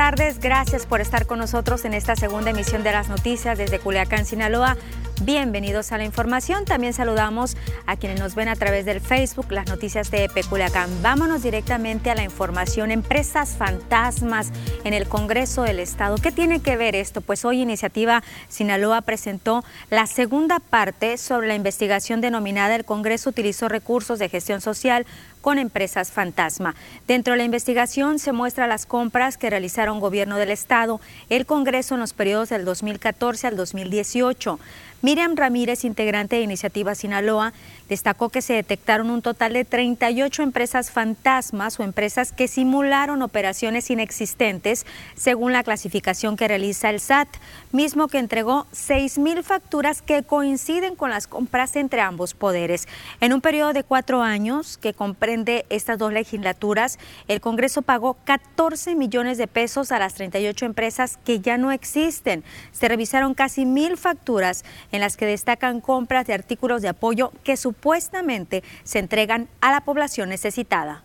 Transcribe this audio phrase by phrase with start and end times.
[0.00, 0.40] buenas tardes.
[0.40, 4.78] Gracias por estar con nosotros en esta segunda emisión de las noticias desde Culiacán, Sinaloa.
[5.22, 6.64] Bienvenidos a la información.
[6.64, 10.88] También saludamos a quienes nos ven a través del Facebook, las noticias de Peculiacán.
[11.02, 12.90] Vámonos directamente a la información.
[12.90, 14.50] Empresas fantasmas
[14.82, 16.16] en el Congreso del Estado.
[16.16, 17.20] ¿Qué tiene que ver esto?
[17.20, 23.68] Pues hoy Iniciativa Sinaloa presentó la segunda parte sobre la investigación denominada El Congreso utilizó
[23.68, 25.04] recursos de gestión social
[25.42, 26.74] con empresas fantasma.
[27.06, 31.94] Dentro de la investigación se muestra las compras que realizaron gobierno del Estado, el Congreso
[31.94, 34.58] en los periodos del 2014 al 2018.
[35.02, 37.52] Miriam Ramírez, integrante de Iniciativa Sinaloa,
[37.90, 43.90] destacó que se detectaron un total de 38 empresas fantasmas o empresas que simularon operaciones
[43.90, 47.28] inexistentes según la clasificación que realiza el SAT,
[47.72, 52.86] mismo que entregó 6.000 facturas que coinciden con las compras entre ambos poderes.
[53.20, 58.94] En un periodo de cuatro años que comprende estas dos legislaturas, el Congreso pagó 14
[58.94, 62.44] millones de pesos a las 38 empresas que ya no existen.
[62.70, 67.56] Se revisaron casi mil facturas en las que destacan compras de artículos de apoyo que
[67.80, 71.02] supuestamente se entregan a la población necesitada.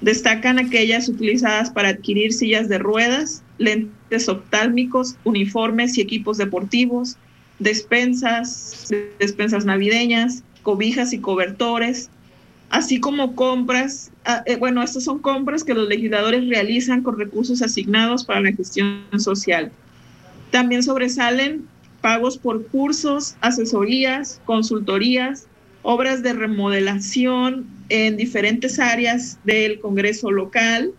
[0.00, 7.18] Destacan aquellas utilizadas para adquirir sillas de ruedas, lentes oftálmicos, uniformes y equipos deportivos,
[7.58, 8.88] despensas,
[9.18, 12.08] despensas navideñas, cobijas y cobertores,
[12.70, 17.60] así como compras, ah, eh, bueno, estas son compras que los legisladores realizan con recursos
[17.60, 19.72] asignados para la gestión social.
[20.50, 21.66] También sobresalen
[22.00, 25.46] pagos por cursos, asesorías, consultorías,
[25.82, 30.92] obras de remodelación en diferentes áreas del Congreso local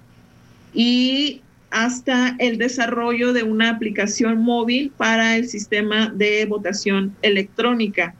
[0.73, 8.15] y hasta el desarrollo de una aplicación móvil para el sistema de votación electrónica.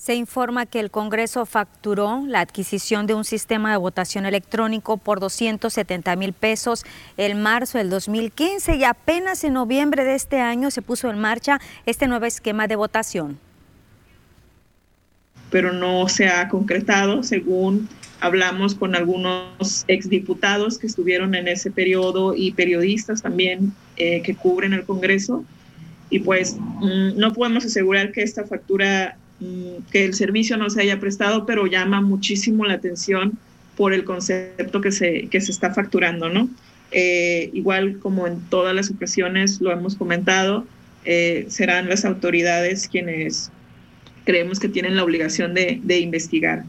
[0.00, 5.20] Se informa que el Congreso facturó la adquisición de un sistema de votación electrónico por
[5.20, 6.86] 270 mil pesos
[7.18, 11.60] el marzo del 2015 y apenas en noviembre de este año se puso en marcha
[11.84, 13.38] este nuevo esquema de votación.
[15.50, 17.86] Pero no se ha concretado, según
[18.20, 24.72] hablamos con algunos exdiputados que estuvieron en ese periodo y periodistas también eh, que cubren
[24.72, 25.44] el Congreso.
[26.08, 29.18] Y pues mm, no podemos asegurar que esta factura
[29.90, 33.38] que el servicio no se haya prestado, pero llama muchísimo la atención
[33.76, 36.48] por el concepto que se, que se está facturando, ¿no?
[36.92, 40.66] Eh, igual como en todas las ocasiones lo hemos comentado,
[41.04, 43.50] eh, serán las autoridades quienes
[44.24, 46.64] creemos que tienen la obligación de, de investigar.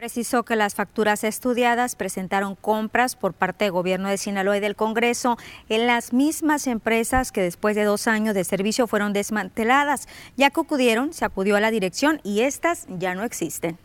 [0.00, 4.74] Precisó que las facturas estudiadas presentaron compras por parte del gobierno de Sinaloa y del
[4.74, 5.36] Congreso
[5.68, 10.08] en las mismas empresas que después de dos años de servicio fueron desmanteladas.
[10.38, 13.76] Ya que acudieron, se acudió a la dirección y estas ya no existen.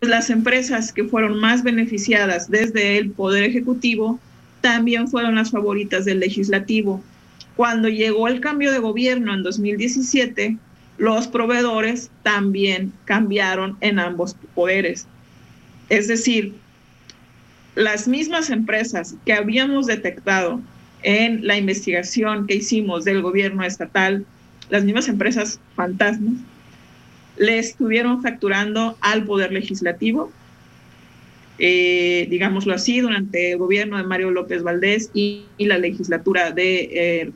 [0.00, 4.18] Las empresas que fueron más beneficiadas desde el Poder Ejecutivo
[4.62, 7.00] también fueron las favoritas del Legislativo.
[7.54, 10.58] Cuando llegó el cambio de gobierno en 2017,
[10.98, 15.06] los proveedores también cambiaron en ambos poderes.
[15.88, 16.54] Es decir,
[17.76, 20.60] las mismas empresas que habíamos detectado
[21.02, 24.26] en la investigación que hicimos del gobierno estatal,
[24.68, 26.34] las mismas empresas fantasmas,
[27.38, 30.32] le estuvieron facturando al Poder Legislativo,
[31.60, 37.32] eh, digámoslo así, durante el gobierno de Mario López Valdés y, la legislatura de, eh,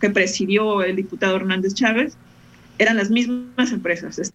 [0.00, 2.16] que presidió el diputado Hernández Chávez,
[2.78, 4.32] eran las mismas empresas.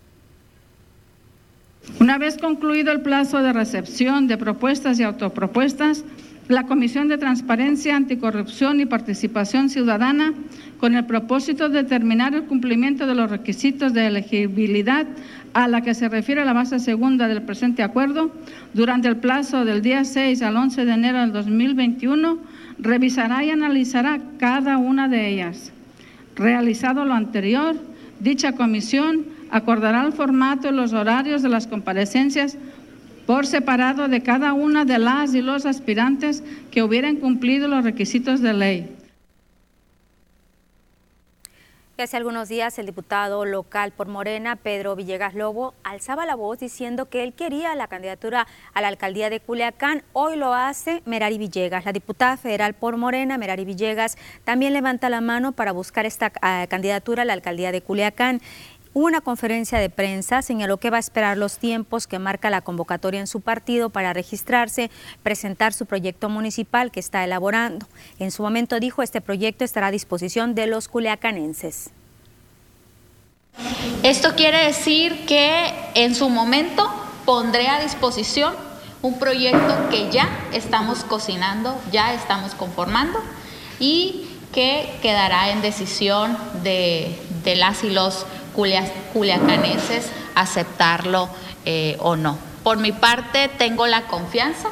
[2.00, 6.04] Una vez concluido el plazo de recepción de propuestas y autopropuestas,
[6.48, 10.34] la Comisión de Transparencia, Anticorrupción y Participación Ciudadana,
[10.80, 15.08] con el propósito de determinar el cumplimiento de los requisitos de elegibilidad
[15.54, 18.32] a la que se refiere la base segunda del presente acuerdo,
[18.74, 22.40] durante el plazo del día 6 al 11 de enero del 2021,
[22.80, 25.72] revisará y analizará cada una de ellas.
[26.36, 27.76] Realizado lo anterior,
[28.20, 32.58] dicha comisión acordará el formato y los horarios de las comparecencias
[33.28, 38.42] por separado de cada una de las y los aspirantes que hubieran cumplido los requisitos
[38.42, 38.98] de ley.
[42.00, 47.08] Hace algunos días el diputado local por Morena, Pedro Villegas Lobo, alzaba la voz diciendo
[47.08, 50.04] que él quería la candidatura a la alcaldía de Culiacán.
[50.12, 51.86] Hoy lo hace Merari Villegas.
[51.86, 56.66] La diputada federal por Morena, Merari Villegas, también levanta la mano para buscar esta ah,
[56.68, 58.42] candidatura a la alcaldía de Culiacán
[58.94, 63.20] una conferencia de prensa, señaló que va a esperar los tiempos que marca la convocatoria
[63.20, 64.92] en su partido para registrarse,
[65.24, 67.88] presentar su proyecto municipal que está elaborando.
[68.20, 71.90] En su momento dijo, este proyecto estará a disposición de los culiacanenses.
[74.04, 76.90] Esto quiere decir que en su momento
[77.26, 78.54] pondré a disposición
[79.02, 83.20] un proyecto que ya estamos cocinando, ya estamos conformando
[83.80, 91.30] y que quedará en decisión de, de las y los culiacaneses aceptarlo
[91.66, 92.38] eh, o no.
[92.64, 94.70] Por mi parte, tengo la confianza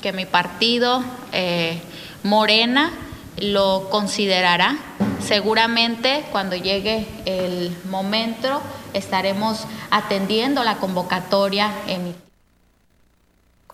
[0.00, 1.80] que mi partido eh,
[2.22, 2.92] Morena
[3.38, 4.76] lo considerará.
[5.20, 8.60] Seguramente cuando llegue el momento
[8.92, 12.14] estaremos atendiendo la convocatoria en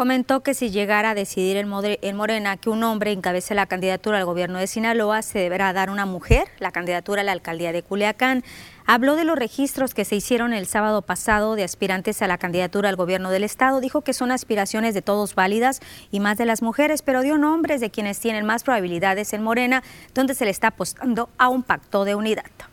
[0.00, 4.25] comentó que si llegara a decidir en Morena que un hombre encabece la candidatura al
[4.25, 8.43] gobierno de Sinaloa, se deberá dar una mujer la candidatura a la alcaldía de Culiacán.
[8.87, 12.88] Habló de los registros que se hicieron el sábado pasado de aspirantes a la candidatura
[12.88, 13.82] al gobierno del estado.
[13.82, 15.81] Dijo que son aspiraciones de todos válidas
[16.11, 19.82] y más de las mujeres, pero dio nombres de quienes tienen más probabilidades en Morena,
[20.14, 22.69] donde se le está apostando a un pacto de unidad.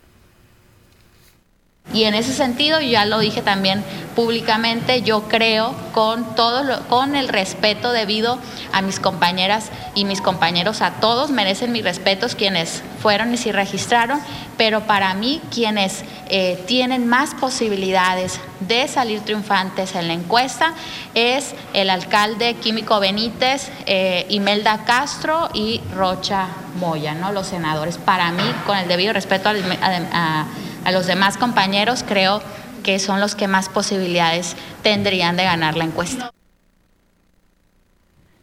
[1.92, 3.82] Y en ese sentido, ya lo dije también
[4.14, 8.38] públicamente, yo creo con todo con el respeto debido
[8.72, 13.52] a mis compañeras y mis compañeros, a todos merecen mis respetos quienes fueron y se
[13.52, 14.20] registraron,
[14.56, 20.74] pero para mí quienes eh, tienen más posibilidades de salir triunfantes en la encuesta
[21.14, 26.48] es el alcalde Químico Benítez, eh, Imelda Castro y Rocha
[26.78, 27.32] Moya, ¿no?
[27.32, 27.98] los senadores.
[27.98, 30.46] Para mí, con el debido respeto a
[30.90, 32.42] los demás compañeros, creo
[32.82, 36.32] que son los que más posibilidades tendrían de ganar la encuesta.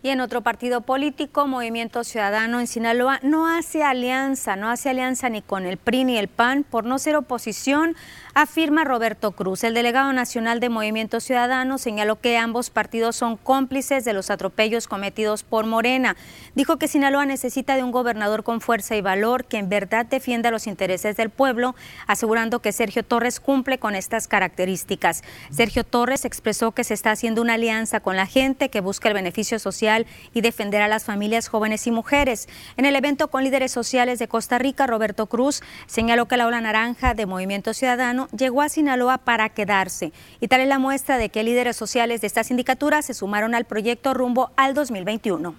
[0.05, 5.29] Y en otro partido político, Movimiento Ciudadano en Sinaloa no hace alianza, no hace alianza
[5.29, 7.95] ni con el PRI ni el PAN por no ser oposición
[8.35, 9.63] afirma Roberto Cruz.
[9.63, 14.87] El delegado nacional de Movimiento Ciudadano señaló que ambos partidos son cómplices de los atropellos
[14.87, 16.15] cometidos por Morena.
[16.53, 20.51] Dijo que Sinaloa necesita de un gobernador con fuerza y valor que en verdad defienda
[20.51, 25.23] los intereses del pueblo, asegurando que Sergio Torres cumple con estas características.
[25.49, 29.15] Sergio Torres expresó que se está haciendo una alianza con la gente que busca el
[29.15, 29.94] beneficio social
[30.33, 32.49] y defender a las familias jóvenes y mujeres.
[32.75, 36.59] En el evento con líderes sociales de Costa Rica, Roberto Cruz señaló que la ola
[36.59, 40.11] naranja de Movimiento Ciudadano llegó a Sinaloa para quedarse.
[40.41, 43.65] Y tal es la muestra de que líderes sociales de esta sindicatura se sumaron al
[43.65, 45.55] proyecto rumbo al 2021.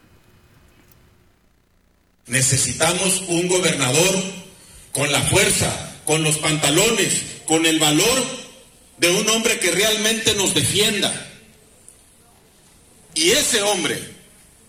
[2.26, 4.22] Necesitamos un gobernador
[4.92, 5.70] con la fuerza,
[6.04, 8.46] con los pantalones, con el valor
[8.98, 11.12] de un hombre que realmente nos defienda.
[13.14, 14.15] Y ese hombre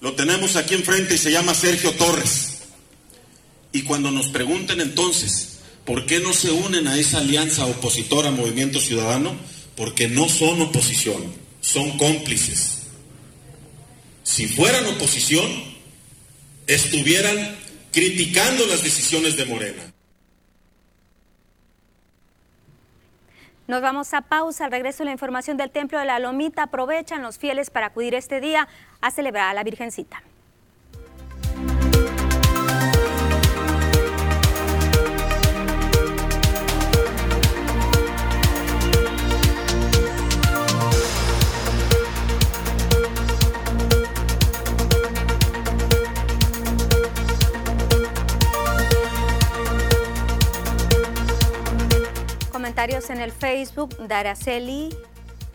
[0.01, 2.60] lo tenemos aquí enfrente y se llama Sergio Torres.
[3.72, 8.77] Y cuando nos pregunten entonces, ¿Por qué no se unen a esa alianza opositora Movimiento
[8.82, 9.34] Ciudadano?
[9.77, 12.80] Porque no son oposición, son cómplices.
[14.22, 15.50] Si fueran oposición,
[16.68, 17.58] estuvieran
[17.94, 19.87] criticando las decisiones de Morena.
[23.67, 24.63] Nos vamos a pausa.
[24.63, 28.39] Al regreso la información del Templo de la Lomita aprovechan los fieles para acudir este
[28.39, 28.65] día
[29.01, 30.24] a celebrar a la Virgencita.
[52.77, 53.98] En el Facebook.
[54.07, 54.96] Daraceli,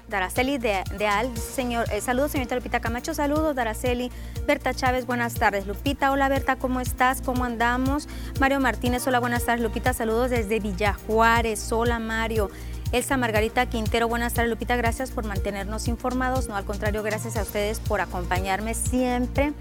[0.09, 4.11] Daraceli de, Al, señor, eh, saludos señorita Lupita Camacho, saludos Daraceli,
[4.45, 5.69] Berta Chávez, buenas tardes.
[5.69, 7.23] Lupita, hola Berta, ¿cómo estás?
[7.23, 8.09] ¿Cómo andamos?
[8.41, 9.63] Mario Martínez, hola, buenas tardes.
[9.63, 12.51] Lupita, saludos desde Villa Juárez, hola Mario.
[12.91, 17.43] Elsa Margarita Quintero, buenas tardes Lupita, gracias por mantenernos informados, no al contrario, gracias a
[17.43, 19.53] ustedes por acompañarme siempre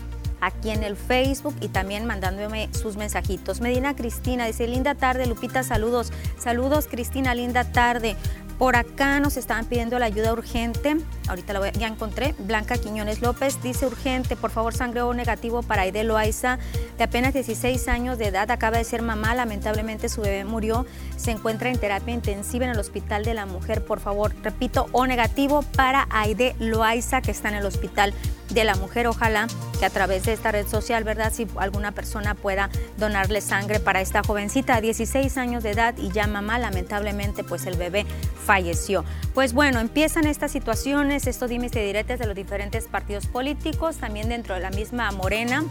[0.42, 3.62] aquí en el Facebook y también mandándome sus mensajitos.
[3.62, 6.12] Medina Cristina dice, linda tarde, Lupita, saludos.
[6.38, 8.18] Saludos, Cristina, linda tarde.
[8.62, 10.96] Por acá nos estaban pidiendo la ayuda urgente.
[11.28, 12.36] Ahorita la voy, ya encontré.
[12.38, 16.60] Blanca Quiñones López dice urgente, por favor, sangre O negativo para Aide Loaiza,
[16.96, 18.52] de apenas 16 años de edad.
[18.52, 19.34] Acaba de ser mamá.
[19.34, 20.86] Lamentablemente su bebé murió.
[21.18, 23.84] Se encuentra en terapia intensiva en el Hospital de la Mujer.
[23.84, 28.14] Por favor, repito, O negativo para Aide Loaiza, que está en el Hospital
[28.54, 29.08] de la Mujer.
[29.08, 29.48] Ojalá
[29.80, 31.32] que a través de esta red social, ¿verdad?
[31.34, 36.12] Si alguna persona pueda donarle sangre para esta jovencita de 16 años de edad y
[36.12, 38.06] ya mamá, lamentablemente, pues el bebé
[38.46, 39.04] falleció.
[39.34, 44.30] Pues bueno, empiezan estas situaciones, estos dimes y diretes de los diferentes partidos políticos, también
[44.30, 45.64] dentro de la misma Morena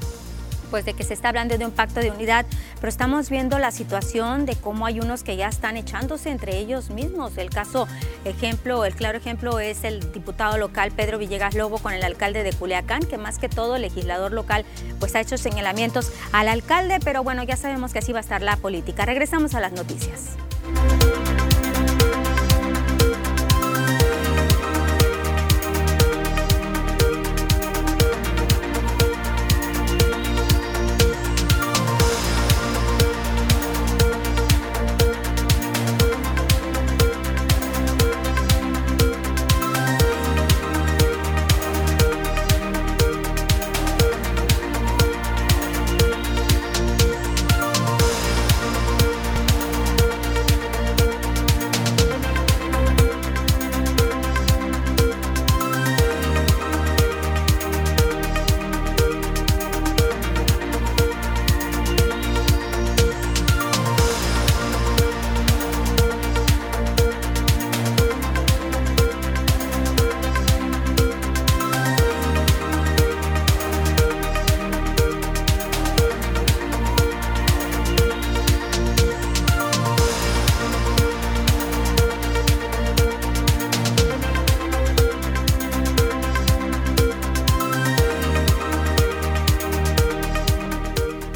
[0.70, 2.46] pues de que se está hablando de un pacto de unidad,
[2.76, 6.90] pero estamos viendo la situación de cómo hay unos que ya están echándose entre ellos
[6.90, 7.36] mismos.
[7.36, 7.88] El caso
[8.24, 12.52] ejemplo, el claro ejemplo es el diputado local Pedro Villegas Lobo con el alcalde de
[12.52, 14.64] Culiacán, que más que todo el legislador local
[14.98, 18.42] pues ha hecho señalamientos al alcalde, pero bueno, ya sabemos que así va a estar
[18.42, 19.04] la política.
[19.04, 20.36] Regresamos a las noticias.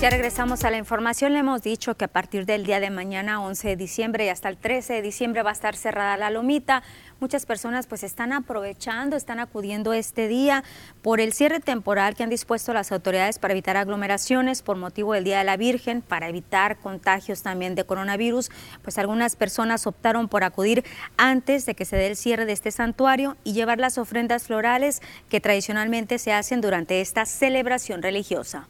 [0.04, 1.32] Ya regresamos a la información.
[1.32, 4.50] Le hemos dicho que a partir del día de mañana, 11 de diciembre y hasta
[4.50, 6.82] el 13 de diciembre va a estar cerrada la lomita.
[7.20, 10.62] Muchas personas pues están aprovechando, están acudiendo este día
[11.00, 15.24] por el cierre temporal que han dispuesto las autoridades para evitar aglomeraciones por motivo del
[15.24, 18.50] Día de la Virgen, para evitar contagios también de coronavirus.
[18.82, 20.84] Pues algunas personas optaron por acudir
[21.16, 25.00] antes de que se dé el cierre de este santuario y llevar las ofrendas florales
[25.30, 28.68] que tradicionalmente se hacen durante esta celebración religiosa.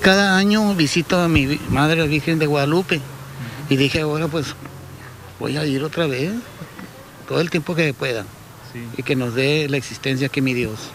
[0.00, 3.00] Cada año visito a mi madre Virgen de Guadalupe
[3.68, 4.54] y dije ahora pues
[5.40, 6.32] voy a ir otra vez
[7.26, 8.24] todo el tiempo que pueda
[8.96, 10.90] y que nos dé la existencia que mi Dios.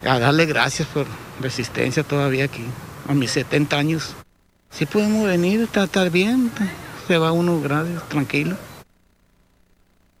[0.00, 1.06] A darle gracias por
[1.40, 2.64] resistencia todavía aquí,
[3.08, 4.14] a mis 70 años.
[4.70, 6.50] Si podemos venir, está, está bien,
[7.08, 8.56] se va uno gracias, tranquilo.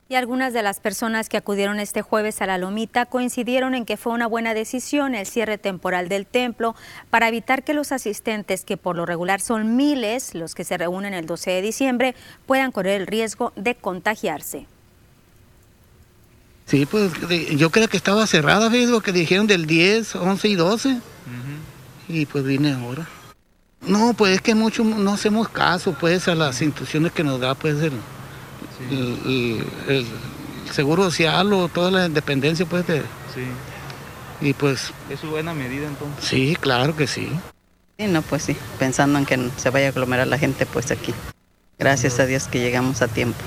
[0.08, 3.96] Y algunas de las personas que acudieron este jueves a la Lomita coincidieron en que
[3.96, 6.76] fue una buena decisión el cierre temporal del templo
[7.10, 11.12] para evitar que los asistentes, que por lo regular son miles los que se reúnen
[11.12, 12.14] el 12 de diciembre,
[12.46, 14.66] puedan correr el riesgo de contagiarse.
[16.66, 17.12] Sí, pues
[17.56, 18.88] yo creo que estaba cerrada, ¿ves?
[18.88, 21.00] lo que dijeron del 10, 11 y 12.
[22.08, 23.08] Y pues vine ahora.
[23.80, 27.54] No, pues es que mucho no hacemos caso pues a las instituciones que nos da
[27.54, 27.92] pues el,
[28.90, 30.06] el, el,
[30.72, 33.00] seguro social o toda la independencia pues de...
[33.34, 33.46] Sí.
[34.40, 34.92] Y pues...
[35.08, 36.24] ¿Es su buena medida entonces?
[36.24, 37.30] Sí, claro que sí.
[37.98, 41.14] Sí, no, pues sí, pensando en que se vaya a aglomerar la gente pues aquí.
[41.78, 43.38] Gracias a Dios que llegamos a tiempo.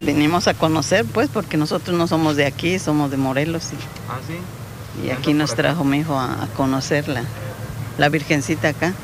[0.00, 3.72] Venimos a conocer pues porque nosotros no somos de aquí, somos de Morelos.
[3.72, 3.76] Y,
[4.08, 5.06] ¿Ah, sí?
[5.06, 7.24] y aquí nos trajo mi hijo a, a conocer la,
[7.98, 8.94] la Virgencita acá.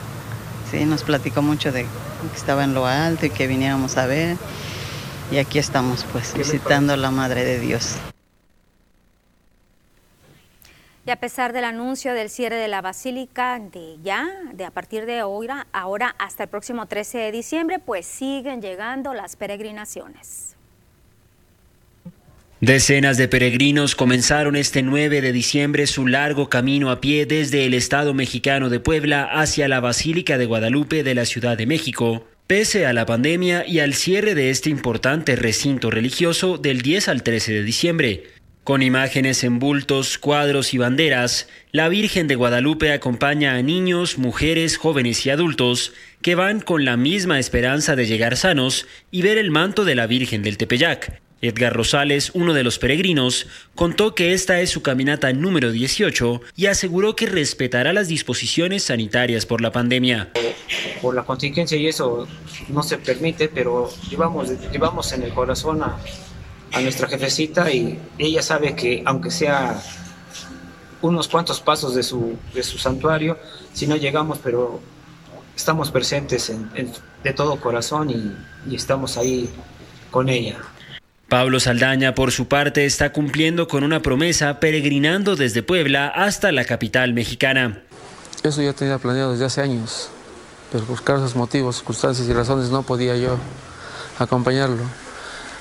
[0.70, 4.36] Sí, nos platicó mucho de que estaba en lo alto y que viniéramos a ver.
[5.30, 7.96] Y aquí estamos pues visitando a la Madre de Dios.
[11.06, 15.06] Y a pesar del anuncio del cierre de la basílica de ya, de a partir
[15.06, 20.56] de ahora, ahora hasta el próximo 13 de diciembre, pues siguen llegando las peregrinaciones.
[22.60, 27.72] Decenas de peregrinos comenzaron este 9 de diciembre su largo camino a pie desde el
[27.72, 32.26] Estado mexicano de Puebla hacia la Basílica de Guadalupe de la Ciudad de México.
[32.50, 37.23] Pese a la pandemia y al cierre de este importante recinto religioso del 10 al
[37.23, 38.25] 13 de diciembre.
[38.64, 44.78] Con imágenes en bultos, cuadros y banderas, la Virgen de Guadalupe acompaña a niños, mujeres,
[44.78, 45.92] jóvenes y adultos
[46.23, 50.09] que van con la misma esperanza de llegar sanos y ver el manto de la
[50.09, 51.21] Virgen del Tepeyac.
[51.42, 56.66] Edgar Rosales, uno de los peregrinos, contó que esta es su caminata número 18 y
[56.66, 60.30] aseguró que respetará las disposiciones sanitarias por la pandemia.
[61.00, 62.28] Por la contingencia y eso
[62.68, 65.99] no se permite, pero llevamos, llevamos en el corazón a,
[66.73, 69.80] a nuestra jefecita y ella sabe que aunque sea
[71.02, 73.38] unos cuantos pasos de su, de su santuario,
[73.73, 74.80] si no llegamos, pero
[75.56, 76.92] estamos presentes en, en,
[77.25, 79.49] de todo corazón y, y estamos ahí
[80.11, 80.59] con ella.
[81.30, 86.64] Pablo Saldaña, por su parte, está cumpliendo con una promesa peregrinando desde Puebla hasta la
[86.64, 87.82] capital mexicana.
[88.42, 90.10] Eso ya tenía planeado desde hace años,
[90.72, 93.38] pero por casos, motivos, circunstancias y razones no podía yo
[94.18, 94.82] acompañarlo.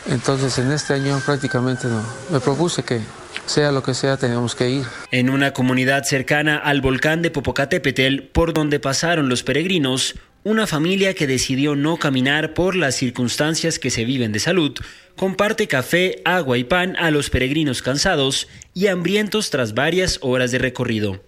[0.07, 2.01] Entonces en este año prácticamente no.
[2.31, 2.99] Me propuse que
[3.45, 4.85] sea lo que sea, tenemos que ir.
[5.11, 11.13] En una comunidad cercana al volcán de Popocatépetl, por donde pasaron los peregrinos, una familia
[11.13, 14.74] que decidió no caminar por las circunstancias que se viven de salud,
[15.15, 20.60] comparte café, agua y pan a los peregrinos cansados y hambrientos tras varias horas de
[20.60, 21.22] recorrido.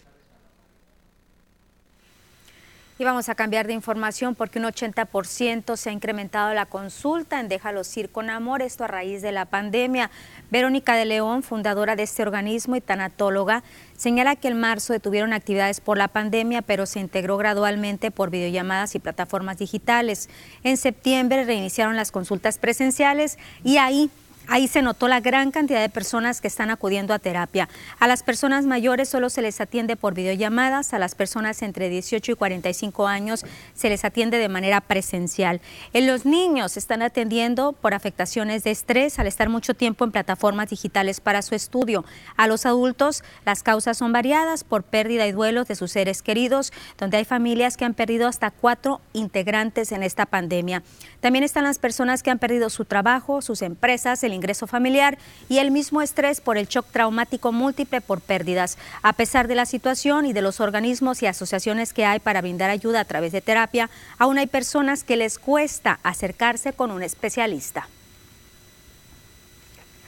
[3.02, 7.48] Y vamos a cambiar de información porque un 80% se ha incrementado la consulta en
[7.48, 10.12] Déjalos ir con amor, esto a raíz de la pandemia.
[10.52, 13.64] Verónica de León, fundadora de este organismo y tanatóloga,
[13.98, 18.94] señala que en marzo detuvieron actividades por la pandemia, pero se integró gradualmente por videollamadas
[18.94, 20.30] y plataformas digitales.
[20.62, 24.12] En septiembre reiniciaron las consultas presenciales y ahí
[24.54, 27.70] Ahí se notó la gran cantidad de personas que están acudiendo a terapia.
[28.02, 32.34] A las personas mayores solo se les atiende por videollamadas, a las personas entre 18
[32.34, 35.62] y 45 años se les atiende de manera presencial.
[35.94, 40.12] En los niños se están atendiendo por afectaciones de estrés al estar mucho tiempo en
[40.12, 42.04] plataformas digitales para su estudio.
[42.36, 46.74] A los adultos las causas son variadas por pérdida y duelos de sus seres queridos,
[46.98, 50.84] donde hay familias que han perdido hasta cuatro integrantes en esta pandemia.
[51.22, 55.60] También están las personas que han perdido su trabajo, sus empresas, el ingreso familiar y
[55.60, 58.80] el mismo estrés por el shock traumático múltiple por pérdidas.
[59.04, 62.72] A pesar de la situación y de los organismos y asociaciones que hay para brindar
[62.72, 67.88] ayuda a través de terapia, aún hay personas que les cuesta acercarse con un especialista.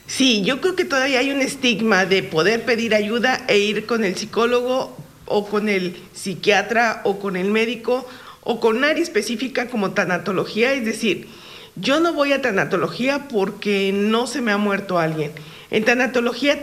[0.08, 4.04] Sí, yo creo que todavía hay un estigma de poder pedir ayuda e ir con
[4.04, 8.06] el psicólogo o con el psiquiatra o con el médico
[8.42, 11.28] o con un área específica como tanatología, es decir,
[11.76, 15.32] yo no voy a tanatología porque no se me ha muerto alguien.
[15.70, 16.62] En tanatología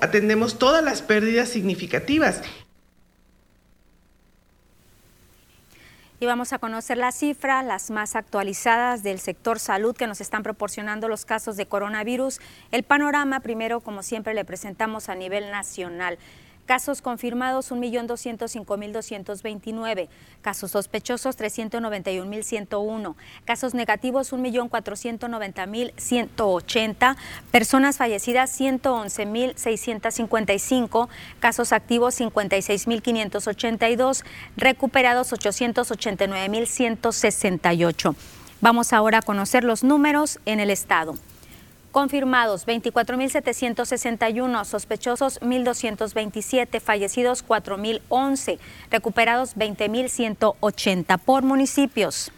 [0.00, 2.42] atendemos todas las pérdidas significativas.
[6.22, 10.42] Y vamos a conocer las cifras, las más actualizadas del sector salud que nos están
[10.42, 12.40] proporcionando los casos de coronavirus.
[12.72, 16.18] El panorama, primero, como siempre, le presentamos a nivel nacional.
[16.70, 20.08] Casos confirmados 1.205.229.
[20.40, 23.16] Casos sospechosos 391.101.
[23.44, 27.16] Casos negativos 1.490.180.
[27.50, 31.08] Personas fallecidas 111.655.
[31.40, 34.22] Casos activos 56.582.
[34.56, 38.14] Recuperados 889.168.
[38.60, 41.16] Vamos ahora a conocer los números en el estado.
[41.92, 48.58] Confirmados 24.761, sospechosos 1.227, fallecidos 4.011,
[48.92, 52.30] recuperados 20.180 por municipios.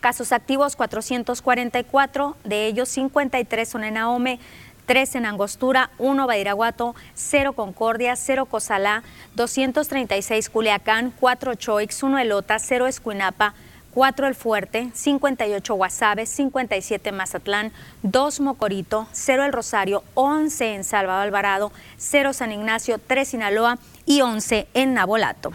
[0.00, 4.40] Casos activos 444, de ellos 53 son en Ahome,
[4.86, 9.02] 3 en Angostura, 1 Badiraguato, 0 Concordia, 0 Cozalá,
[9.34, 13.52] 236 Culiacán, 4 Choix, 1 Elota, 0 Escuinapa,
[13.96, 21.22] 4 El Fuerte, 58 Guasave, 57 Mazatlán, 2 Mocorito, 0 El Rosario, 11 en Salvador
[21.22, 25.52] Alvarado, 0 San Ignacio, 3 Sinaloa y 11 en Nabolato.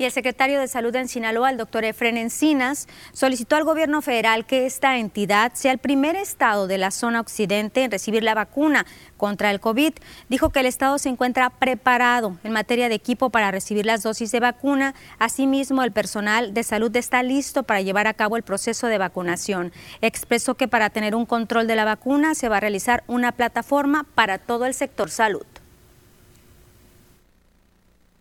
[0.00, 4.46] Y el secretario de Salud en Sinaloa, el doctor Efren Encinas, solicitó al gobierno federal
[4.46, 8.86] que esta entidad sea el primer estado de la zona occidente en recibir la vacuna
[9.18, 9.92] contra el COVID.
[10.30, 14.32] Dijo que el estado se encuentra preparado en materia de equipo para recibir las dosis
[14.32, 14.94] de vacuna.
[15.18, 19.70] Asimismo, el personal de salud está listo para llevar a cabo el proceso de vacunación.
[20.00, 24.06] Expresó que para tener un control de la vacuna se va a realizar una plataforma
[24.14, 25.44] para todo el sector salud.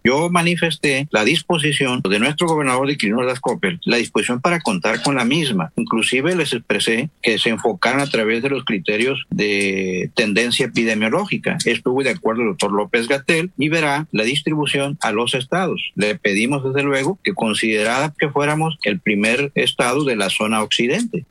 [0.03, 5.01] Yo manifesté la disposición de nuestro gobernador de Quirino Las Coppel, la disposición para contar
[5.01, 5.71] con la misma.
[5.75, 11.57] Inclusive les expresé que se enfocaran a través de los criterios de tendencia epidemiológica.
[11.65, 15.91] Estuve de acuerdo el doctor López Gatel y verá la distribución a los estados.
[15.95, 21.25] Le pedimos desde luego que considerara que fuéramos el primer estado de la zona occidente.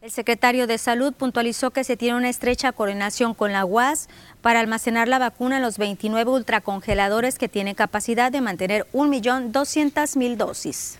[0.00, 4.08] El secretario de Salud puntualizó que se tiene una estrecha coordinación con la UAS
[4.40, 10.97] para almacenar la vacuna en los 29 ultracongeladores que tienen capacidad de mantener 1.200.000 dosis.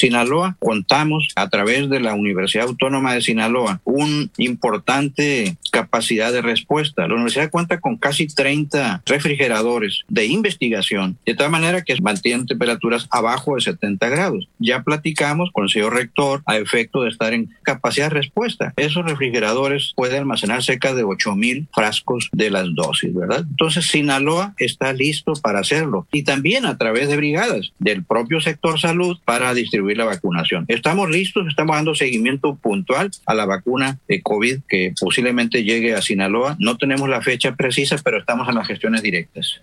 [0.00, 7.06] Sinaloa contamos a través de la Universidad Autónoma de Sinaloa un importante capacidad de respuesta.
[7.06, 13.06] La universidad cuenta con casi 30 refrigeradores de investigación, de tal manera que mantienen temperaturas
[13.10, 14.48] abajo de 70 grados.
[14.58, 18.72] Ya platicamos con el señor rector a efecto de estar en capacidad de respuesta.
[18.76, 23.44] Esos refrigeradores pueden almacenar cerca de 8 mil frascos de las dosis, ¿verdad?
[23.48, 28.80] Entonces Sinaloa está listo para hacerlo y también a través de brigadas del propio sector
[28.80, 30.64] salud para distribuir la vacunación.
[30.68, 36.02] Estamos listos, estamos dando seguimiento puntual a la vacuna de COVID que posiblemente llegue a
[36.02, 36.56] Sinaloa.
[36.58, 39.60] No tenemos la fecha precisa, pero estamos en las gestiones directas.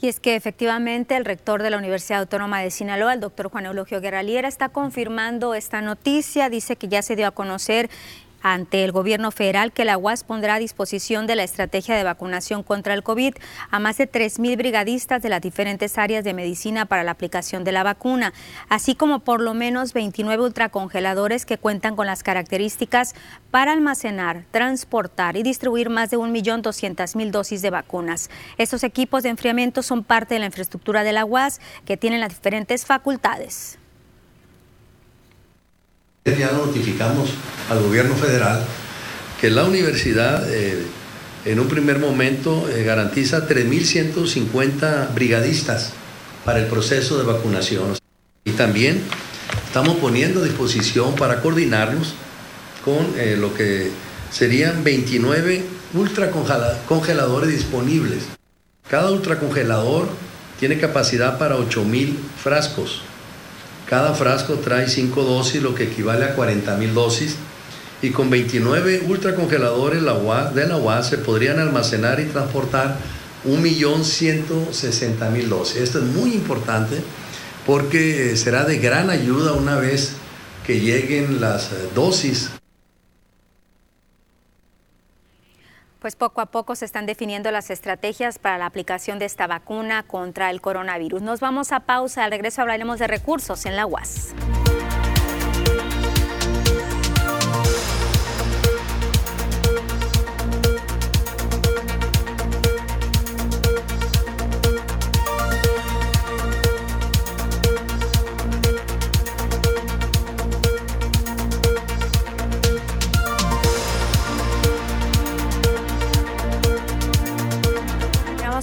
[0.00, 3.66] Y es que efectivamente el rector de la Universidad Autónoma de Sinaloa, el doctor Juan
[3.66, 6.48] Eulogio Guerraliera, está confirmando esta noticia.
[6.48, 7.90] Dice que ya se dio a conocer
[8.42, 12.62] ante el gobierno federal que la UAS pondrá a disposición de la estrategia de vacunación
[12.62, 13.34] contra el COVID
[13.70, 17.72] a más de 3.000 brigadistas de las diferentes áreas de medicina para la aplicación de
[17.72, 18.32] la vacuna,
[18.68, 23.14] así como por lo menos 29 ultracongeladores que cuentan con las características
[23.50, 28.30] para almacenar, transportar y distribuir más de 1.200.000 dosis de vacunas.
[28.56, 32.30] Estos equipos de enfriamiento son parte de la infraestructura de la UAS que tienen las
[32.30, 33.78] diferentes facultades
[36.38, 37.30] ya notificamos
[37.68, 38.64] al gobierno federal
[39.40, 40.84] que la universidad eh,
[41.44, 45.92] en un primer momento eh, garantiza 3.150 brigadistas
[46.44, 47.96] para el proceso de vacunación.
[48.44, 49.02] Y también
[49.66, 52.14] estamos poniendo a disposición para coordinarnos
[52.84, 53.90] con eh, lo que
[54.30, 55.62] serían 29
[55.94, 58.24] ultracongeladores disponibles.
[58.88, 60.08] Cada ultracongelador
[60.58, 63.02] tiene capacidad para 8.000 frascos.
[63.88, 67.36] Cada frasco trae 5 dosis, lo que equivale a 40 mil dosis.
[68.02, 72.96] Y con 29 ultracongeladores de la UAS se podrían almacenar y transportar
[73.44, 75.76] 1.160.000 dosis.
[75.76, 77.02] Esto es muy importante
[77.66, 80.12] porque será de gran ayuda una vez
[80.66, 82.50] que lleguen las dosis
[85.98, 90.04] Pues poco a poco se están definiendo las estrategias para la aplicación de esta vacuna
[90.04, 91.22] contra el coronavirus.
[91.22, 94.32] Nos vamos a pausa, al regreso hablaremos de recursos en la UAS.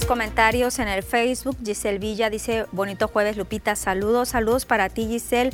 [0.06, 1.56] Comentarios en el Facebook.
[1.64, 5.50] Giselle Villa dice, bonito jueves, Lupita, saludos, saludos para ti, Giselle.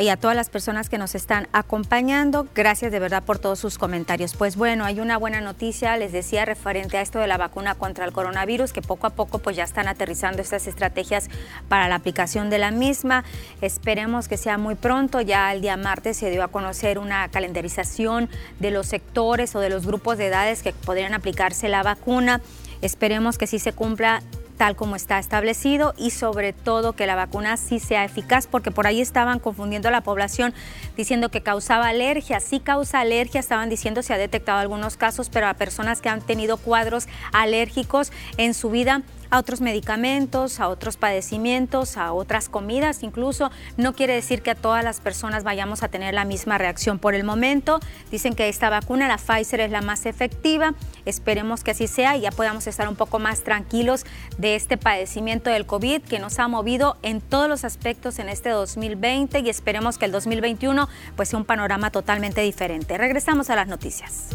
[0.00, 3.78] Y a todas las personas que nos están acompañando, gracias de verdad por todos sus
[3.78, 4.34] comentarios.
[4.36, 8.04] Pues bueno, hay una buena noticia, les decía, referente a esto de la vacuna contra
[8.04, 11.28] el coronavirus, que poco a poco pues ya están aterrizando estas estrategias
[11.68, 13.24] para la aplicación de la misma.
[13.60, 18.28] Esperemos que sea muy pronto, ya el día martes se dio a conocer una calendarización
[18.60, 22.40] de los sectores o de los grupos de edades que podrían aplicarse la vacuna.
[22.82, 24.22] Esperemos que sí se cumpla
[24.58, 28.86] tal como está establecido y sobre todo que la vacuna sí sea eficaz, porque por
[28.86, 30.52] ahí estaban confundiendo a la población
[30.96, 32.40] diciendo que causaba alergia.
[32.40, 36.20] Sí causa alergia, estaban diciendo se ha detectado algunos casos, pero a personas que han
[36.20, 43.02] tenido cuadros alérgicos en su vida a otros medicamentos, a otros padecimientos, a otras comidas
[43.02, 43.50] incluso.
[43.76, 47.14] No quiere decir que a todas las personas vayamos a tener la misma reacción por
[47.14, 47.80] el momento.
[48.10, 50.74] Dicen que esta vacuna, la Pfizer, es la más efectiva.
[51.04, 54.04] Esperemos que así sea y ya podamos estar un poco más tranquilos
[54.38, 58.50] de este padecimiento del COVID que nos ha movido en todos los aspectos en este
[58.50, 62.96] 2020 y esperemos que el 2021 pues sea un panorama totalmente diferente.
[62.98, 64.28] Regresamos a las noticias.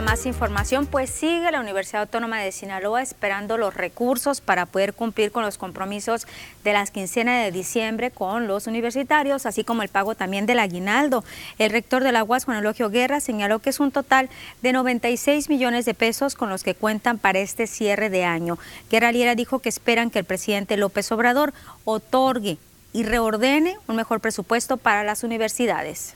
[0.00, 5.32] Más información, pues sigue la Universidad Autónoma de Sinaloa esperando los recursos para poder cumplir
[5.32, 6.26] con los compromisos
[6.62, 11.24] de las quincenas de diciembre con los universitarios, así como el pago también del aguinaldo.
[11.58, 14.28] El rector de la UAS, Juan Elogio Guerra, señaló que es un total
[14.62, 18.58] de 96 millones de pesos con los que cuentan para este cierre de año.
[18.90, 21.52] Guerra Liera dijo que esperan que el presidente López Obrador
[21.84, 22.58] otorgue
[22.92, 26.14] y reordene un mejor presupuesto para las universidades.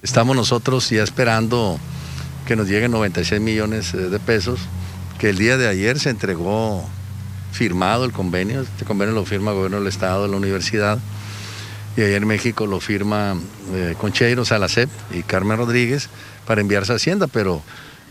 [0.00, 1.76] Estamos nosotros ya esperando
[2.46, 4.60] que nos lleguen 96 millones eh, de pesos,
[5.18, 6.88] que el día de ayer se entregó
[7.50, 11.00] firmado el convenio, este convenio lo firma el gobierno del estado, la universidad,
[11.96, 13.36] y ayer México lo firma
[13.74, 16.10] eh, Concheiro, Salacep y Carmen Rodríguez
[16.46, 17.60] para enviarse a Hacienda, pero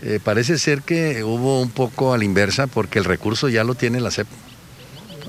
[0.02, 3.76] eh, parece ser que hubo un poco a la inversa porque el recurso ya lo
[3.76, 4.28] tiene la CEP.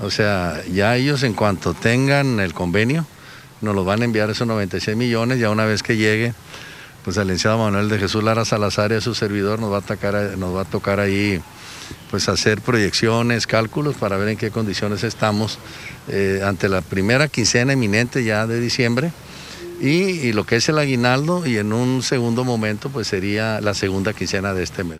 [0.01, 3.05] O sea, ya ellos en cuanto tengan el convenio,
[3.61, 6.33] nos lo van a enviar esos 96 millones, ya una vez que llegue,
[7.03, 9.81] pues el licenciado Manuel de Jesús Lara Salazar y a su servidor nos va a,
[9.81, 11.41] tocar, nos va a tocar ahí
[12.11, 15.59] pues hacer proyecciones, cálculos para ver en qué condiciones estamos
[16.07, 19.11] eh, ante la primera quincena eminente ya de diciembre
[19.81, 24.13] y lo que es el aguinaldo y en un segundo momento pues sería la segunda
[24.13, 24.99] quincena de este mes.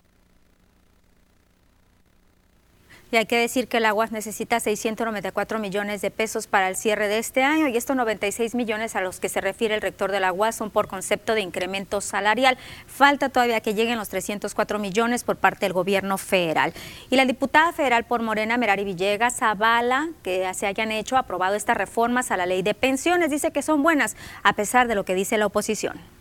[3.12, 7.08] Y hay que decir que el Aguas necesita 694 millones de pesos para el cierre
[7.08, 10.22] de este año y estos 96 millones a los que se refiere el rector del
[10.22, 12.56] Aguas son por concepto de incremento salarial.
[12.86, 16.72] Falta todavía que lleguen los 304 millones por parte del gobierno federal.
[17.10, 21.76] Y la diputada federal por Morena, Merari Villegas, avala que se hayan hecho, aprobado estas
[21.76, 23.30] reformas a la ley de pensiones.
[23.30, 26.19] Dice que son buenas a pesar de lo que dice la oposición.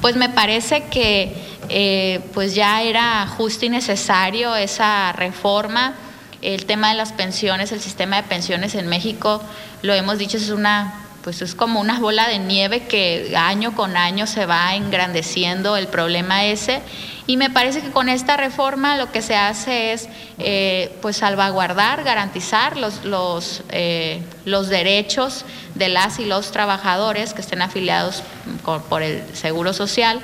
[0.00, 1.34] Pues me parece que
[1.68, 5.94] eh, pues ya era justo y necesario esa reforma.
[6.42, 9.42] El tema de las pensiones, el sistema de pensiones en México,
[9.82, 13.96] lo hemos dicho, es una pues es como una bola de nieve que año con
[13.96, 16.82] año se va engrandeciendo el problema ese.
[17.26, 22.04] Y me parece que con esta reforma lo que se hace es eh, pues salvaguardar,
[22.04, 28.22] garantizar los, los, eh, los derechos de las y los trabajadores que estén afiliados
[28.90, 30.20] por el Seguro Social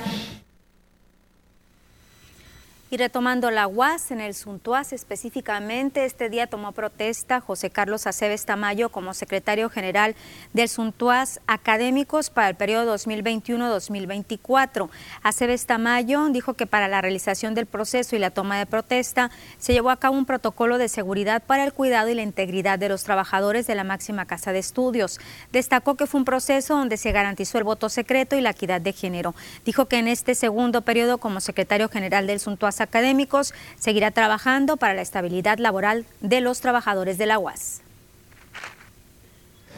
[2.91, 8.45] y retomando la UAS, en el Suntuaz específicamente, este día tomó protesta José Carlos Aceves
[8.45, 10.13] Tamayo como secretario general
[10.51, 14.89] del Suntuaz Académicos para el periodo 2021-2024.
[15.23, 19.71] Aceves Tamayo dijo que para la realización del proceso y la toma de protesta se
[19.71, 23.05] llevó a cabo un protocolo de seguridad para el cuidado y la integridad de los
[23.05, 25.21] trabajadores de la máxima casa de estudios.
[25.53, 28.91] Destacó que fue un proceso donde se garantizó el voto secreto y la equidad de
[28.91, 29.33] género.
[29.63, 34.93] Dijo que en este segundo periodo como secretario general del Suntuaz académicos, seguirá trabajando para
[34.93, 37.81] la estabilidad laboral de los trabajadores de la UAS.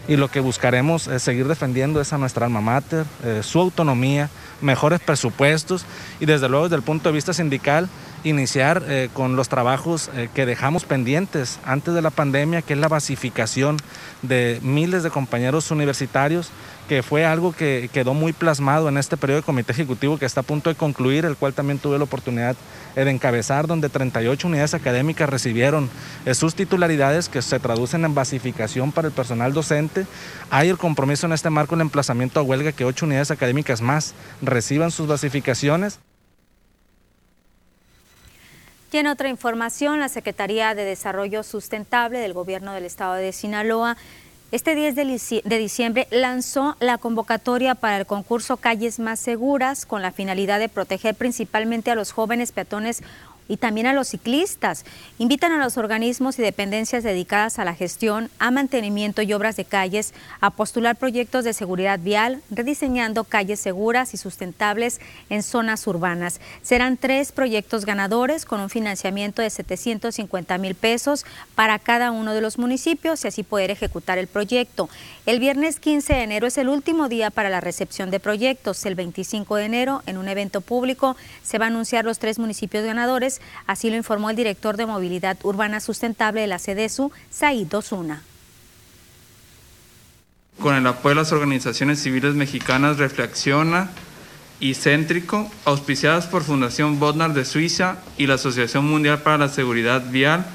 [0.08, 5.00] Y lo que buscaremos es seguir defendiendo esa nuestra alma mater, eh, su autonomía, mejores
[5.00, 5.86] presupuestos
[6.20, 7.88] y desde luego desde el punto de vista sindical
[8.26, 12.80] iniciar eh, con los trabajos eh, que dejamos pendientes antes de la pandemia, que es
[12.80, 13.78] la basificación
[14.22, 16.50] de miles de compañeros universitarios,
[16.88, 20.42] que fue algo que quedó muy plasmado en este periodo de comité ejecutivo que está
[20.42, 22.56] a punto de concluir, el cual también tuve la oportunidad
[22.96, 25.90] de encabezar, donde 38 unidades académicas recibieron
[26.34, 30.06] sus titularidades que se traducen en basificación para el personal docente.
[30.50, 34.14] Hay el compromiso en este marco, el emplazamiento a huelga, que ocho unidades académicas más
[34.42, 36.00] reciban sus basificaciones.
[38.90, 43.98] Tiene otra información, la Secretaría de Desarrollo Sustentable del Gobierno del Estado de Sinaloa
[44.54, 50.12] este 10 de diciembre lanzó la convocatoria para el concurso Calles Más Seguras con la
[50.12, 53.02] finalidad de proteger principalmente a los jóvenes peatones
[53.48, 54.86] y también a los ciclistas.
[55.18, 59.66] Invitan a los organismos y dependencias dedicadas a la gestión, a mantenimiento y obras de
[59.66, 66.40] calles a postular proyectos de seguridad vial, rediseñando calles seguras y sustentables en zonas urbanas.
[66.62, 71.26] Serán tres proyectos ganadores con un financiamiento de 750 mil pesos
[71.56, 74.90] para cada uno de los municipios y así poder ejecutar el proyecto.
[75.26, 78.86] El viernes 15 de enero es el último día para la recepción de proyectos.
[78.86, 82.84] El 25 de enero, en un evento público, se va a anunciar los tres municipios
[82.84, 83.33] ganadores
[83.68, 88.22] así lo informó el director de Movilidad Urbana Sustentable de la CEDESU, Said Osuna.
[90.60, 93.90] Con el apoyo de las organizaciones civiles mexicanas Reflexiona
[94.60, 100.10] y Céntrico, auspiciadas por Fundación Bodnar de Suiza y la Asociación Mundial para la Seguridad
[100.10, 100.46] Vial,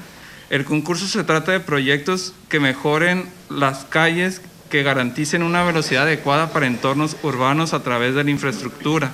[0.49, 6.51] el concurso se trata de proyectos que mejoren las calles, que garanticen una velocidad adecuada
[6.51, 9.13] para entornos urbanos a través de la infraestructura.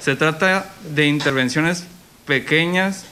[0.00, 1.84] Se trata de intervenciones
[2.26, 3.04] pequeñas,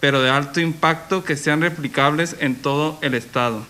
[0.00, 3.66] pero de alto impacto que sean replicables en todo el Estado.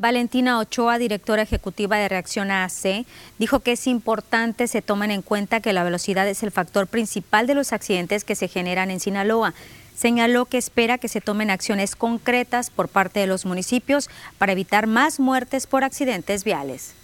[0.00, 3.04] Valentina Ochoa, directora ejecutiva de Reacción AC,
[3.38, 7.48] dijo que es importante se tomen en cuenta que la velocidad es el factor principal
[7.48, 9.54] de los accidentes que se generan en Sinaloa.
[9.96, 14.86] Señaló que espera que se tomen acciones concretas por parte de los municipios para evitar
[14.86, 16.94] más muertes por accidentes viales.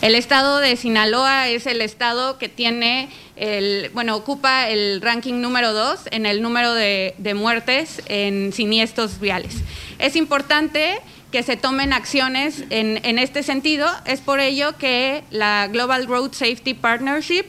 [0.00, 5.72] El estado de Sinaloa es el estado que tiene, el, bueno, ocupa el ranking número
[5.72, 9.56] dos en el número de, muertes en siniestros viales.
[9.98, 11.00] Es importante
[11.32, 13.86] que se tomen acciones en, en, este sentido.
[14.06, 17.44] Es por ello que la Global Road Safety Partnership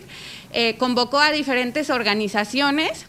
[0.52, 3.09] eh, convocó a diferentes organizaciones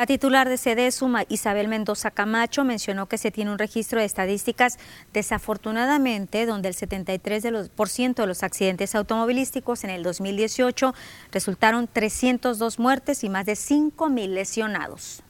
[0.00, 4.78] la titular de Suma, Isabel Mendoza Camacho, mencionó que se tiene un registro de estadísticas
[5.12, 10.94] desafortunadamente donde el 73% de los, por ciento de los accidentes automovilísticos en el 2018
[11.32, 15.22] resultaron 302 muertes y más de 5 mil lesionados.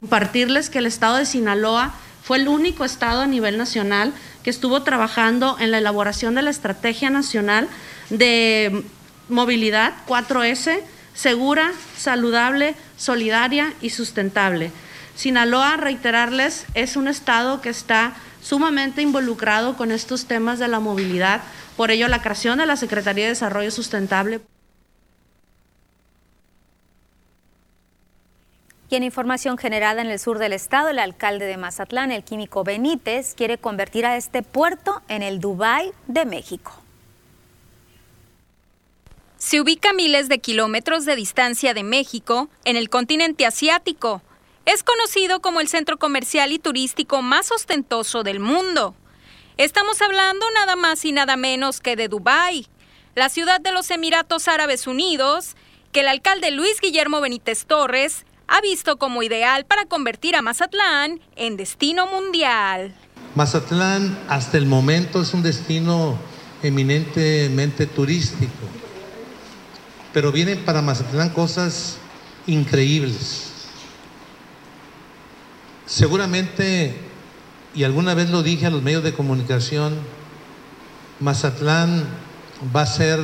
[0.00, 4.82] Compartirles que el estado de Sinaloa fue el único estado a nivel nacional que estuvo
[4.82, 7.68] trabajando en la elaboración de la Estrategia Nacional
[8.08, 8.82] de
[9.28, 14.70] Movilidad 4S segura, saludable, solidaria y sustentable.
[15.16, 21.40] Sinaloa, reiterarles, es un estado que está sumamente involucrado con estos temas de la movilidad,
[21.76, 24.40] por ello la creación de la Secretaría de Desarrollo Sustentable.
[28.88, 32.62] Y en información generada en el sur del estado, el alcalde de Mazatlán, el químico
[32.62, 36.85] Benítez, quiere convertir a este puerto en el Dubái de México.
[39.46, 44.20] Se ubica a miles de kilómetros de distancia de México, en el continente asiático.
[44.64, 48.96] Es conocido como el centro comercial y turístico más ostentoso del mundo.
[49.56, 52.66] Estamos hablando nada más y nada menos que de Dubái,
[53.14, 55.54] la ciudad de los Emiratos Árabes Unidos,
[55.92, 61.20] que el alcalde Luis Guillermo Benítez Torres ha visto como ideal para convertir a Mazatlán
[61.36, 62.96] en destino mundial.
[63.36, 66.18] Mazatlán hasta el momento es un destino
[66.64, 68.66] eminentemente turístico
[70.16, 71.98] pero vienen para Mazatlán cosas
[72.46, 73.50] increíbles.
[75.84, 76.96] Seguramente,
[77.74, 79.94] y alguna vez lo dije a los medios de comunicación,
[81.20, 82.06] Mazatlán
[82.74, 83.20] va a ser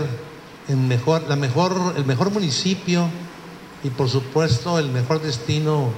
[0.68, 1.24] el mejor,
[1.96, 3.08] el mejor municipio
[3.82, 5.94] y por supuesto el mejor destino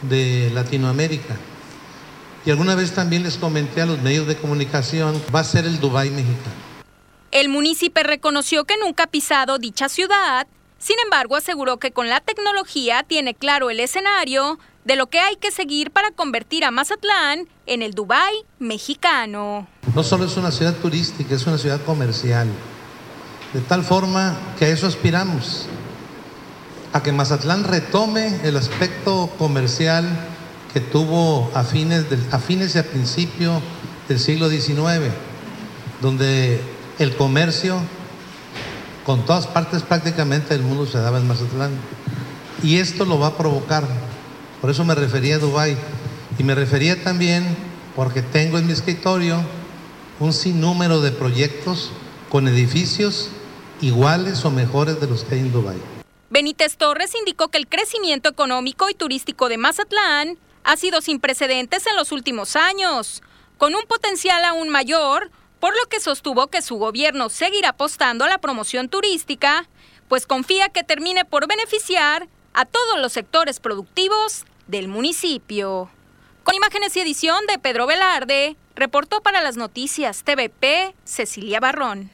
[0.00, 1.36] de Latinoamérica.
[2.46, 5.78] Y alguna vez también les comenté a los medios de comunicación, va a ser el
[5.78, 6.67] Dubai mexicano.
[7.30, 10.46] El municipio reconoció que nunca ha pisado dicha ciudad,
[10.78, 15.36] sin embargo aseguró que con la tecnología tiene claro el escenario de lo que hay
[15.36, 19.68] que seguir para convertir a Mazatlán en el Dubái mexicano.
[19.94, 22.48] No solo es una ciudad turística, es una ciudad comercial.
[23.52, 25.66] De tal forma que a eso aspiramos,
[26.94, 30.08] a que Mazatlán retome el aspecto comercial
[30.72, 33.60] que tuvo a fines, a fines y a principio
[34.08, 35.12] del siglo XIX,
[36.00, 37.80] donde el comercio
[39.04, 41.70] con todas partes prácticamente del mundo se daba en Mazatlán.
[42.62, 43.84] Y esto lo va a provocar.
[44.60, 45.76] Por eso me refería a Dubái.
[46.38, 47.56] Y me refería también
[47.96, 49.40] porque tengo en mi escritorio
[50.20, 51.90] un sinnúmero de proyectos
[52.28, 53.30] con edificios
[53.80, 55.78] iguales o mejores de los que hay en Dubái.
[56.30, 61.86] Benítez Torres indicó que el crecimiento económico y turístico de Mazatlán ha sido sin precedentes
[61.86, 63.22] en los últimos años,
[63.56, 68.28] con un potencial aún mayor por lo que sostuvo que su gobierno seguirá apostando a
[68.28, 69.68] la promoción turística,
[70.08, 75.90] pues confía que termine por beneficiar a todos los sectores productivos del municipio.
[76.44, 82.10] Con imágenes y edición de Pedro Velarde, reportó para las noticias TVP Cecilia Barrón.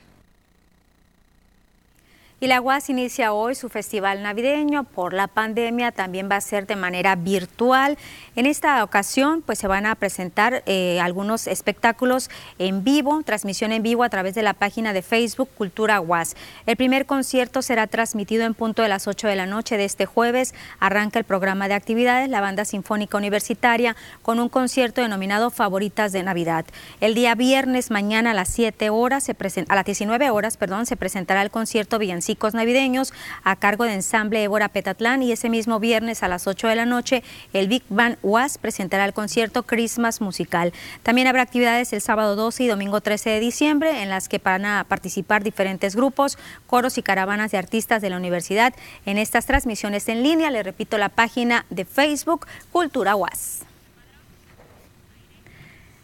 [2.45, 4.85] Y la UAS inicia hoy su festival navideño.
[4.85, 7.97] Por la pandemia también va a ser de manera virtual.
[8.37, 12.29] En esta ocasión pues se van a presentar eh, algunos espectáculos
[12.59, 16.37] en vivo, transmisión en vivo a través de la página de Facebook Cultura UAS.
[16.67, 20.05] El primer concierto será transmitido en punto de las 8 de la noche de este
[20.05, 20.55] jueves.
[20.81, 26.23] Arranca el programa de actividades, la Banda Sinfónica Universitaria, con un concierto denominado Favoritas de
[26.23, 26.67] Navidad.
[27.01, 29.35] El día viernes, mañana a las 7 horas, se
[29.67, 33.13] a las 19 horas, perdón, se presentará el concierto Villancico navideños
[33.43, 36.87] a cargo de Ensamble Évora Petatlán y ese mismo viernes a las 8 de la
[36.87, 37.23] noche
[37.53, 40.73] el Big Band UAS presentará el concierto Christmas Musical.
[41.03, 44.67] También habrá actividades el sábado 12 y domingo 13 de diciembre en las que van
[44.67, 48.75] a participar diferentes grupos, coros y caravanas de artistas de la universidad
[49.07, 50.51] en estas transmisiones en línea.
[50.51, 53.63] Le repito la página de Facebook Cultura UAS.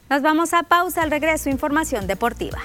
[0.08, 2.58] Nos vamos a pausa al regreso, información deportiva.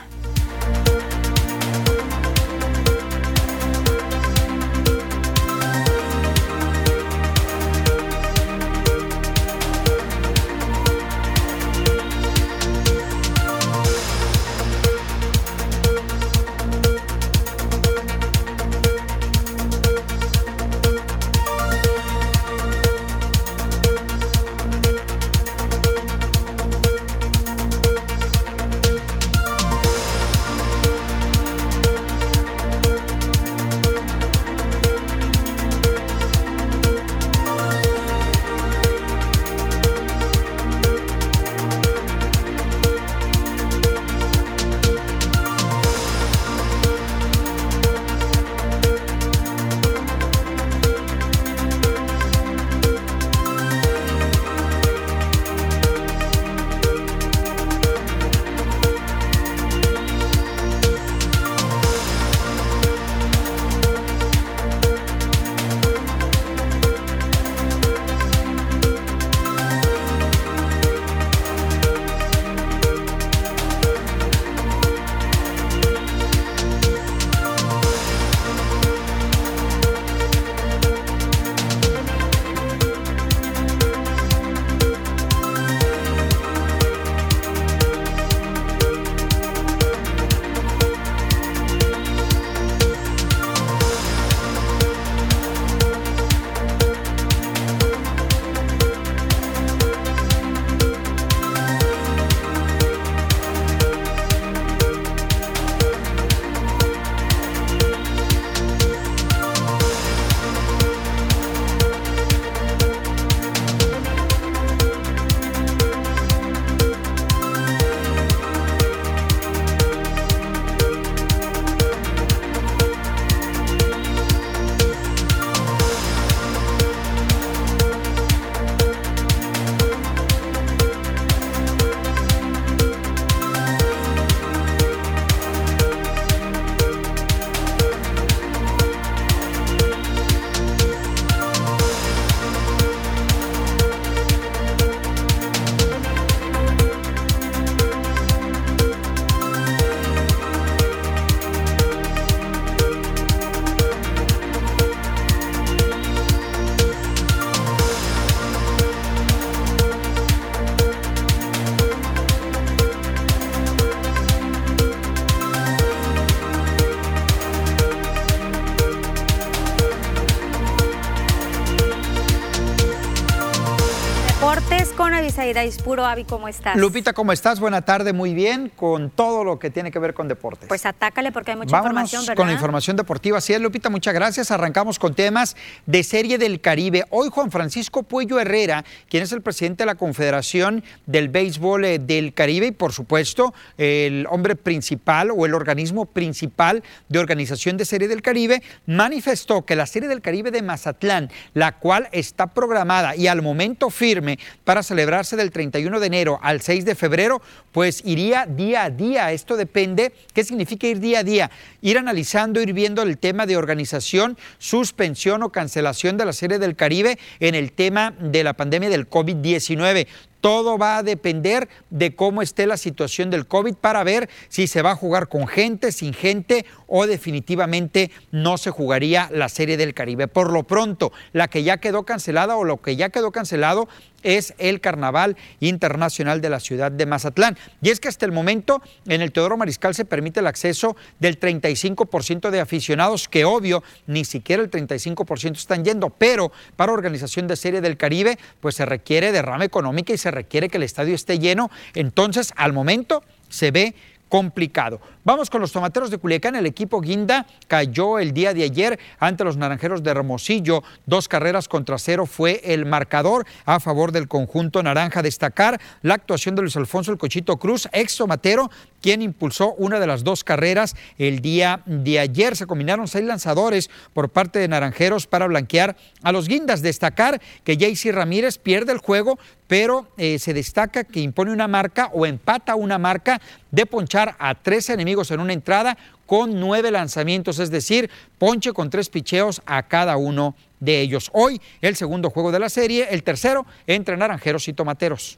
[175.45, 176.03] Saida Ispuro.
[176.03, 176.75] Avi, ¿cómo estás?
[176.75, 177.59] Lupita, ¿cómo estás?
[177.59, 180.67] Buena tarde, muy bien, con todo lo que tiene que ver con deportes.
[180.67, 182.35] Pues atácale porque hay mucha Vámonos información, ¿verdad?
[182.35, 183.37] con la información deportiva.
[183.37, 184.49] Así es, Lupita, muchas gracias.
[184.49, 187.03] Arrancamos con temas de Serie del Caribe.
[187.11, 191.99] Hoy Juan Francisco Puello Herrera, quien es el presidente de la Confederación del Béisbol eh,
[191.99, 197.85] del Caribe y, por supuesto, el hombre principal o el organismo principal de organización de
[197.85, 203.15] Serie del Caribe, manifestó que la Serie del Caribe de Mazatlán, la cual está programada
[203.15, 208.01] y al momento firme para celebrarse del 31 de enero al 6 de febrero, pues
[208.05, 209.31] iría día a día.
[209.31, 211.51] Esto depende, ¿qué significa ir día a día?
[211.81, 216.75] Ir analizando, ir viendo el tema de organización, suspensión o cancelación de la Serie del
[216.75, 220.07] Caribe en el tema de la pandemia del COVID-19.
[220.45, 224.83] Todo va a depender de cómo esté la situación del COVID para ver si se
[224.83, 229.95] va a jugar con gente, sin gente o definitivamente no se jugaría la Serie del
[229.95, 230.27] Caribe.
[230.27, 233.87] Por lo pronto, la que ya quedó cancelada o lo que ya quedó cancelado
[234.25, 237.57] es el Carnaval Internacional de la ciudad de Mazatlán.
[237.81, 241.39] Y es que hasta el momento en el Teodoro Mariscal se permite el acceso del
[241.39, 247.55] 35% de aficionados, que obvio ni siquiera el 35% están yendo, pero para organización de
[247.55, 251.39] Serie del Caribe pues se requiere derrama económica y se requiere que el estadio esté
[251.39, 251.71] lleno.
[251.93, 253.95] Entonces, al momento se ve
[254.29, 254.99] complicado.
[255.23, 256.55] Vamos con los tomateros de Culiacán.
[256.55, 260.83] El equipo Guinda cayó el día de ayer ante los naranjeros de Hermosillo.
[261.05, 265.21] Dos carreras contra cero fue el marcador a favor del conjunto naranja.
[265.21, 268.69] Destacar la actuación de Luis Alfonso El Cochito Cruz, ex tomatero,
[269.01, 272.55] quien impulsó una de las dos carreras el día de ayer.
[272.55, 276.81] Se combinaron seis lanzadores por parte de naranjeros para blanquear a los Guindas.
[276.81, 282.09] Destacar que Jaycee Ramírez pierde el juego, pero eh, se destaca que impone una marca
[282.13, 287.59] o empata una marca de ponchar a tres enemigos en una entrada con nueve lanzamientos,
[287.59, 291.29] es decir, ponche con tres picheos a cada uno de ellos.
[291.33, 295.37] Hoy el segundo juego de la serie, el tercero entre naranjeros y tomateros.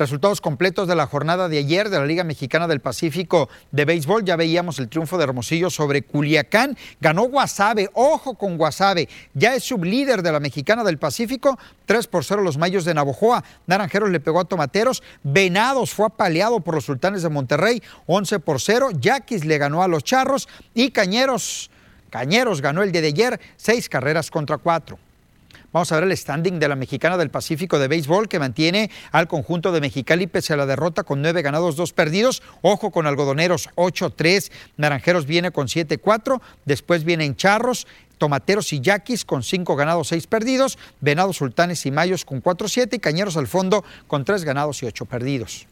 [0.00, 4.24] Resultados completos de la jornada de ayer de la Liga Mexicana del Pacífico de Béisbol.
[4.24, 6.74] Ya veíamos el triunfo de Hermosillo sobre Culiacán.
[7.02, 7.90] Ganó Guasave.
[7.92, 9.10] Ojo con Guasave.
[9.34, 11.58] Ya es sublíder de la Mexicana del Pacífico.
[11.84, 13.44] 3 por 0 los Mayos de Navojoa.
[13.66, 15.02] Naranjeros le pegó a Tomateros.
[15.22, 17.82] Venados fue apaleado por los Sultanes de Monterrey.
[18.06, 18.92] 11 por 0.
[18.98, 20.48] Yaquis le ganó a los Charros.
[20.72, 21.70] Y Cañeros.
[22.08, 23.40] Cañeros ganó el día de ayer.
[23.58, 24.98] Seis carreras contra cuatro.
[25.72, 29.28] Vamos a ver el standing de la Mexicana del Pacífico de béisbol que mantiene al
[29.28, 32.42] conjunto de Mexicali pese a la derrota con nueve ganados, dos perdidos.
[32.60, 37.86] Ojo con algodoneros 8-3, Naranjeros viene con 7-4, después vienen Charros,
[38.18, 42.98] Tomateros y Yaquis con cinco ganados, seis perdidos, Venados Sultanes y Mayos con 4-7 y
[42.98, 45.68] Cañeros al fondo con tres ganados y ocho perdidos.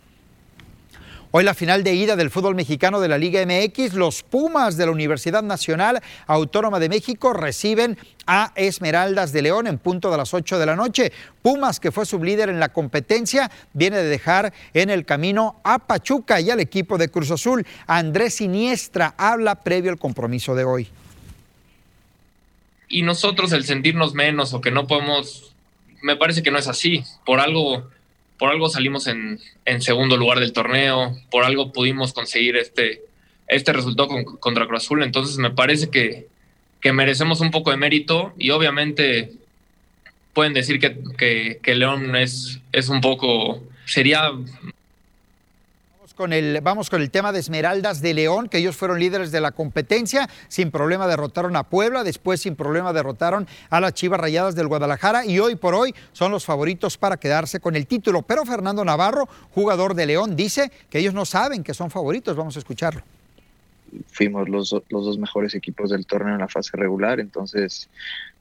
[1.31, 4.87] Hoy la final de ida del fútbol mexicano de la Liga MX, los Pumas de
[4.87, 10.33] la Universidad Nacional Autónoma de México reciben a Esmeraldas de León en punto de las
[10.33, 11.13] 8 de la noche.
[11.43, 16.41] Pumas, que fue sublíder en la competencia, viene de dejar en el camino a Pachuca
[16.41, 17.67] y al equipo de Cruz Azul.
[17.87, 20.89] Andrés Siniestra habla previo al compromiso de hoy.
[22.89, 25.55] Y nosotros el sentirnos menos o que no podemos,
[26.01, 27.05] me parece que no es así.
[27.27, 27.87] Por algo
[28.39, 33.03] por algo salimos en, en, segundo lugar del torneo, por algo pudimos conseguir este,
[33.49, 36.27] este resultado con, contra Cruz Azul, entonces me parece que,
[36.81, 39.33] que, merecemos un poco de mérito y obviamente
[40.33, 44.31] pueden decir que, que, que León es, es un poco, sería
[46.19, 49.41] con el, vamos con el tema de Esmeraldas de León, que ellos fueron líderes de
[49.41, 54.57] la competencia, sin problema derrotaron a Puebla, después sin problema derrotaron a las Chivas Rayadas
[54.57, 58.23] del Guadalajara y hoy por hoy son los favoritos para quedarse con el título.
[58.23, 62.37] Pero Fernando Navarro, jugador de León, dice que ellos no saben que son favoritos.
[62.37, 63.03] Vamos a escucharlo.
[64.11, 67.89] Fuimos los, los dos mejores equipos del torneo en la fase regular, entonces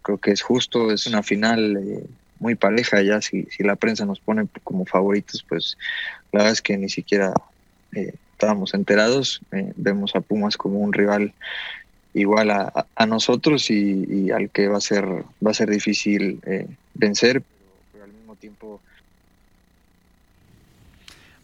[0.02, 1.78] creo que es justo, es una final.
[1.78, 2.04] Eh,
[2.40, 5.76] muy pareja ya si, si la prensa nos pone como favoritos pues
[6.32, 7.34] la verdad es que ni siquiera
[7.98, 11.34] eh, estábamos enterados, eh, vemos a Pumas como un rival
[12.14, 16.68] igual a, a nosotros y, al que va a ser, va a ser difícil eh,
[16.94, 17.42] vencer,
[17.92, 18.82] pero al mismo tiempo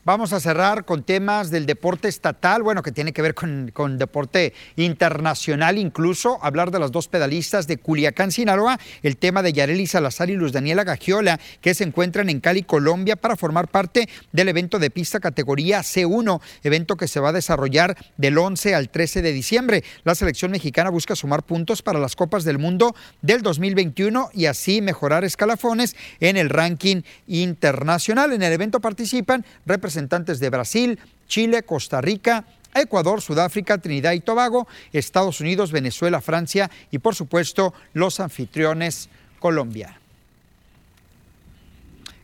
[0.05, 3.97] Vamos a cerrar con temas del deporte estatal, bueno, que tiene que ver con, con,
[3.97, 9.87] deporte internacional, incluso hablar de las dos pedalistas de Culiacán, Sinaloa, el tema de Yareli
[9.87, 14.49] Salazar y Luz Daniela Gagiola, que se encuentran en Cali, Colombia, para formar parte del
[14.49, 19.21] evento de pista categoría C1, evento que se va a desarrollar del 11 al 13
[19.21, 19.85] de diciembre.
[20.03, 24.81] La selección mexicana busca sumar puntos para las Copas del Mundo del 2021 y así
[24.81, 28.33] mejorar escalafones en el ranking internacional.
[28.33, 34.21] En el evento participan representantes representantes de Brasil, Chile, Costa Rica, Ecuador, Sudáfrica, Trinidad y
[34.21, 39.99] Tobago, Estados Unidos, Venezuela, Francia y por supuesto los anfitriones Colombia.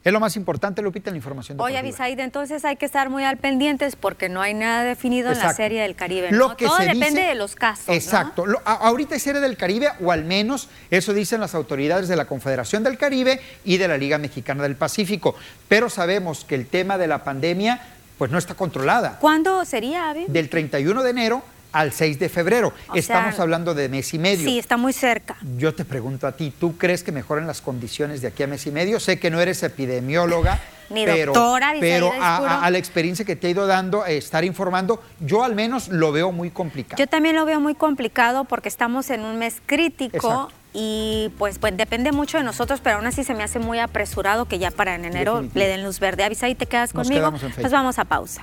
[0.02, 2.06] Es lo más importante, Lupita, en la información Oye, deportiva.
[2.06, 5.54] Abisaid, entonces hay que estar muy al pendientes porque no hay nada definido en la.
[5.54, 6.32] Serie del Caribe.
[6.32, 6.58] Lo ¿no?
[6.58, 7.88] que Todo se depende dice- de los casos.
[7.90, 7.94] ¿no?
[7.94, 8.46] Exacto.
[8.46, 12.16] Lo- a- ahorita hay Serie del Caribe, o al menos eso dicen las autoridades de
[12.16, 15.36] la Confederación del Caribe y de la Liga Mexicana del Pacífico.
[15.68, 17.82] Pero sabemos que el tema de la pandemia
[18.18, 19.18] pues no está controlada.
[19.20, 20.26] ¿Cuándo sería, Avi?
[20.30, 22.74] Del 31 de enero al 6 de febrero.
[22.90, 24.48] O Estamos sea, hablando de mes y medio.
[24.48, 25.38] Sí, está muy cerca.
[25.58, 28.66] Yo te pregunto a ti, ¿tú crees que mejoren las condiciones de aquí a mes
[28.68, 29.00] y medio?
[29.00, 30.60] Sé que no eres epidemióloga,
[30.90, 32.24] Ni pero, doctora, pero a, Escuro.
[32.50, 35.88] a- a la experiencia que te ha ido dando, eh, estar informando, yo al menos
[35.90, 36.98] lo veo muy complicado.
[36.98, 40.50] Yo también lo veo muy complicado porque estamos en un mes crítico Exacto.
[40.74, 44.46] y pues, pues depende mucho de nosotros, pero aún así se me hace muy apresurado
[44.46, 45.60] que ya para en enero Definitivo.
[45.60, 46.24] le den luz verde.
[46.24, 47.22] Avisa y te quedas Nos conmigo.
[47.22, 48.42] quedamos en Nos vamos a pausa.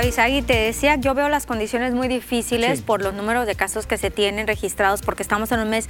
[0.00, 2.84] Avisagui, te decía, yo veo las condiciones muy difíciles Sí.
[2.84, 5.88] por los números de casos que se tienen registrados, porque estamos en un mes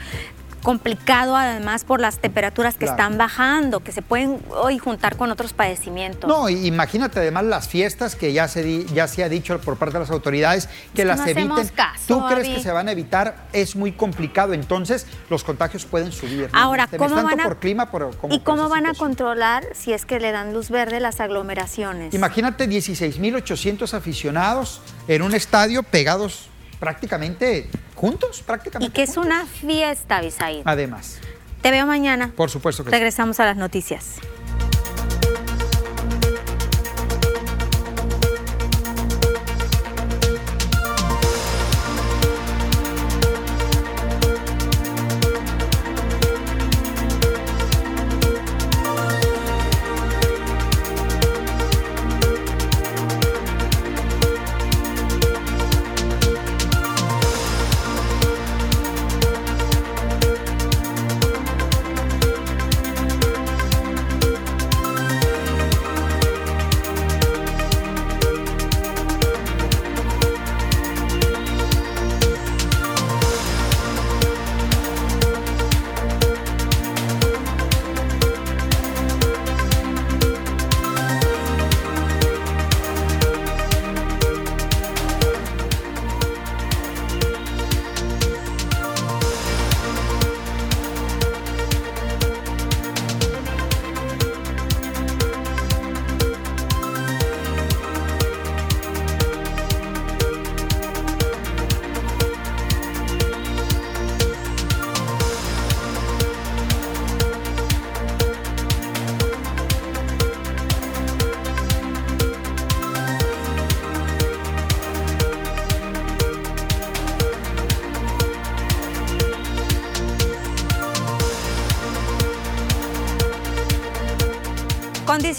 [0.62, 2.92] complicado además por las temperaturas que Claro.
[2.92, 6.28] están bajando, que se pueden hoy juntar con otros padecimientos.
[6.28, 9.94] No, imagínate además las fiestas que ya se, di- ya se ha dicho por parte
[9.94, 11.68] de las autoridades que las no eviten.
[11.74, 13.46] caso, ¿Tú crees que se van a evitar?
[13.52, 16.50] Es muy complicado, entonces los contagios pueden subir.
[16.52, 16.58] ¿no?
[16.58, 18.94] Ahora, Este mes, ¿cómo tanto van a- por clima por, como ¿Y cómo van a
[18.94, 22.14] controlar si es que le dan luz verde las aglomeraciones?
[22.14, 26.48] Imagínate 16.800 aficionados en un estadio pegados
[26.80, 28.92] prácticamente juntos, Y prácticamente.
[28.92, 30.62] que es una fiesta, Avisaí.
[30.64, 31.18] Además,
[31.62, 32.32] Te veo mañana.
[32.34, 32.92] por supuesto que sí.
[32.96, 34.16] Regresamos a las noticias.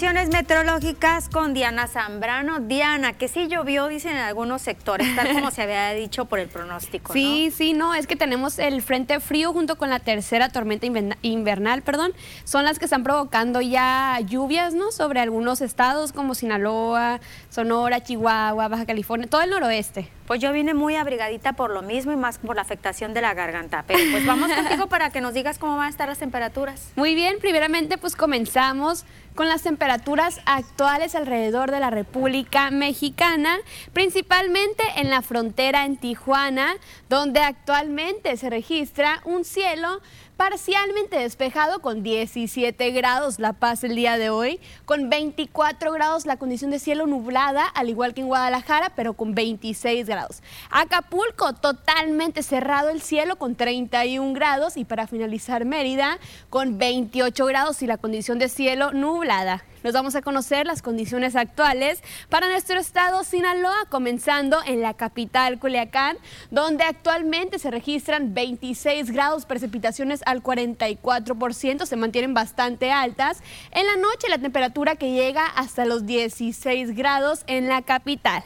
[0.02, 2.58] Condiciones meteorológicas con Diana Zambrano.
[2.58, 6.48] Diana, que sí llovió, dicen en algunos sectores, tal como se había dicho por el
[6.48, 7.12] pronóstico.
[7.12, 11.18] Sí, sí, no, es que tenemos el frente frío junto con la tercera tormenta inverna-
[11.22, 14.90] invernal, perdón, son las que están provocando ya lluvias, ¿no?
[14.90, 20.08] Sobre algunos estados como Sinaloa, Sonora, Chihuahua, Baja California, todo el noroeste.
[20.26, 23.34] Pues yo vine muy abrigadita por lo mismo y más por la afectación de la
[23.34, 23.84] garganta.
[23.86, 26.92] Pero pues vamos contigo para que nos digas cómo van a estar las temperaturas.
[26.96, 29.04] Muy bien, primeramente pues comenzamos
[29.34, 33.58] con las temperaturas actuales alrededor de la República Mexicana,
[33.92, 36.74] principalmente en la frontera en Tijuana,
[37.08, 40.00] donde actualmente se registra un cielo
[40.36, 46.36] parcialmente despejado con 17 grados La Paz el día de hoy, con 24 grados la
[46.36, 50.42] condición de cielo nublada, al igual que en Guadalajara, pero con 26 grados.
[50.70, 56.18] Acapulco totalmente cerrado el cielo con 31 grados y para finalizar Mérida
[56.50, 59.64] con 28 grados y la condición de cielo nublada.
[59.82, 65.58] Nos vamos a conocer las condiciones actuales para nuestro estado Sinaloa, comenzando en la capital
[65.58, 66.18] Culiacán,
[66.50, 73.42] donde actualmente se registran 26 grados, precipitaciones al 44%, se mantienen bastante altas.
[73.72, 78.44] En la noche la temperatura que llega hasta los 16 grados en la capital.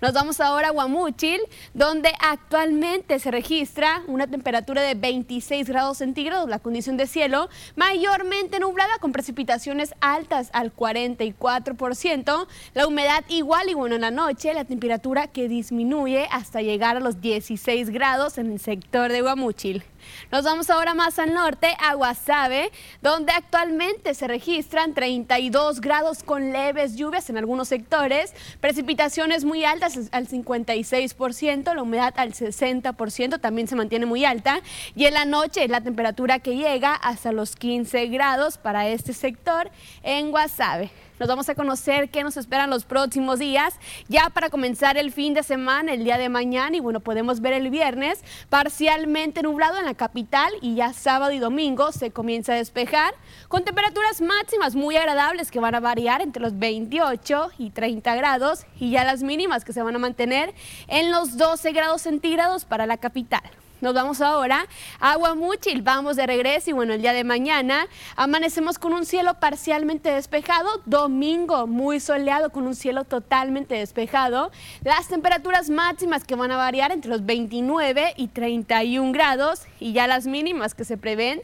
[0.00, 1.40] Nos vamos ahora a Guamúchil,
[1.74, 8.60] donde actualmente se registra una temperatura de 26 grados centígrados, la condición de cielo mayormente
[8.60, 14.64] nublada con precipitaciones altas al 44%, la humedad igual y bueno en la noche, la
[14.64, 19.82] temperatura que disminuye hasta llegar a los 16 grados en el sector de Guamúchil.
[20.30, 22.70] Nos vamos ahora más al norte, a Guasave,
[23.02, 29.98] donde actualmente se registran 32 grados con leves lluvias en algunos sectores, precipitaciones muy altas
[30.12, 34.60] al 56%, la humedad al 60% también se mantiene muy alta
[34.94, 39.70] y en la noche la temperatura que llega hasta los 15 grados para este sector
[40.02, 40.90] en Guasave.
[41.18, 43.74] Nos vamos a conocer qué nos esperan los próximos días,
[44.06, 47.54] ya para comenzar el fin de semana, el día de mañana, y bueno, podemos ver
[47.54, 52.56] el viernes parcialmente nublado en la capital y ya sábado y domingo se comienza a
[52.56, 53.14] despejar
[53.48, 58.64] con temperaturas máximas muy agradables que van a variar entre los 28 y 30 grados
[58.80, 60.54] y ya las mínimas que se van a mantener
[60.86, 63.42] en los 12 grados centígrados para la capital.
[63.80, 64.66] Nos vamos ahora
[64.98, 69.34] a Guamúchil, vamos de regreso y bueno, el día de mañana amanecemos con un cielo
[69.34, 74.50] parcialmente despejado, domingo muy soleado con un cielo totalmente despejado,
[74.82, 80.08] las temperaturas máximas que van a variar entre los 29 y 31 grados y ya
[80.08, 81.42] las mínimas que se prevén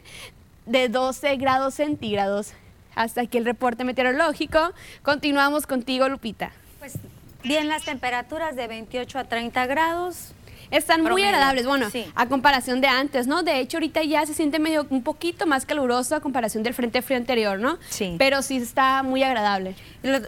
[0.65, 2.51] de 12 grados centígrados.
[2.95, 4.73] Hasta aquí el reporte meteorológico.
[5.03, 6.51] Continuamos contigo, Lupita.
[6.79, 6.97] Pues
[7.43, 10.33] bien, las temperaturas de 28 a 30 grados,
[10.71, 11.27] están muy Promedio.
[11.29, 12.05] agradables, bueno, Sí.
[12.15, 13.43] a comparación de antes, ¿no?
[13.43, 17.01] De hecho, ahorita ya se siente medio un poquito más caluroso a comparación del frente
[17.01, 17.77] frío anterior, ¿no?
[17.89, 18.15] Sí.
[18.17, 19.75] Pero sí está muy agradable.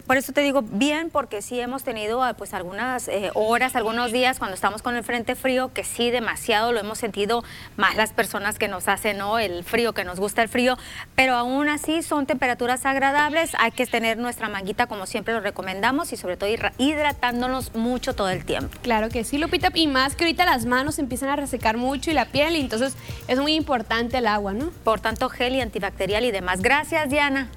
[0.06, 4.10] Por eso te digo bien, porque sí hemos tenido ah, pues algunas eh, horas, algunos
[4.12, 7.44] días cuando estamos con el frente frío, que sí demasiado lo hemos sentido
[7.76, 9.38] más las personas que nos hacen ¿no?
[9.38, 10.76] el frío, que nos gusta el frío,
[11.14, 16.12] pero aún así son temperaturas agradables, hay que tener nuestra manguita como siempre lo recomendamos
[16.12, 18.76] y sobre todo hidra- hidratándonos mucho todo el tiempo.
[18.82, 22.14] Claro que sí, Lupita, y más que ahorita las manos empiezan a resecar mucho y
[22.14, 22.94] la piel, y entonces
[23.28, 24.70] es muy importante el agua, ¿no?
[24.84, 26.60] Por tanto, gel y antibacterial y demás.
[26.60, 27.48] Gracias, Diana.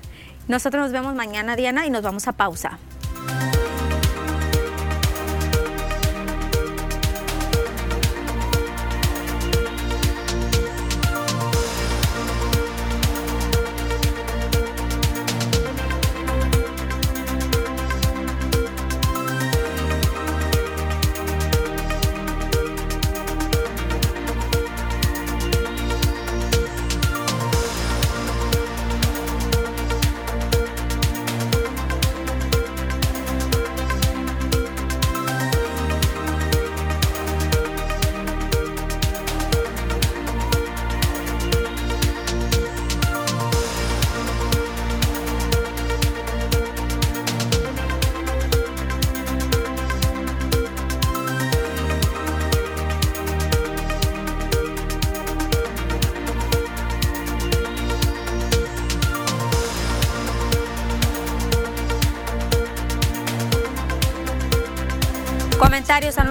[0.47, 2.79] Nosotros nos vemos mañana, Diana, y nos vamos a pausa.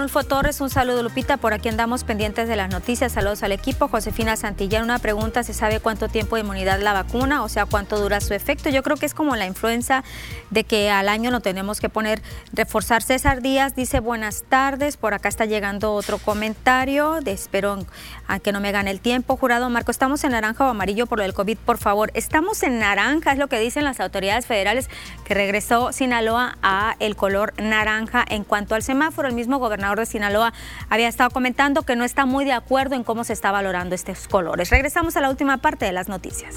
[0.00, 3.86] Anulfo Torres, un saludo Lupita, por aquí andamos pendientes de las noticias, saludos al equipo.
[3.86, 7.42] Josefina Santillán, una pregunta, ¿se sabe cuánto tiempo de inmunidad la vacuna?
[7.42, 8.70] O sea, ¿cuánto dura su efecto?
[8.70, 10.02] Yo creo que es como la influenza
[10.50, 12.22] de que al año no tenemos que poner,
[12.52, 13.02] reforzar.
[13.02, 17.78] César Díaz dice, buenas tardes, por acá está llegando otro comentario, de, espero
[18.26, 19.36] a que no me gane el tiempo.
[19.36, 21.58] Jurado Marco, ¿estamos en naranja o amarillo por lo del COVID?
[21.58, 24.88] Por favor, estamos en naranja, es lo que dicen las autoridades federales,
[25.24, 29.28] que regresó Sinaloa a el color naranja en cuanto al semáforo.
[29.28, 30.52] El mismo gobernador de Sinaloa
[30.88, 34.28] había estado comentando que no está muy de acuerdo en cómo se está valorando estos
[34.28, 34.70] colores.
[34.70, 36.56] Regresamos a la última parte de las noticias.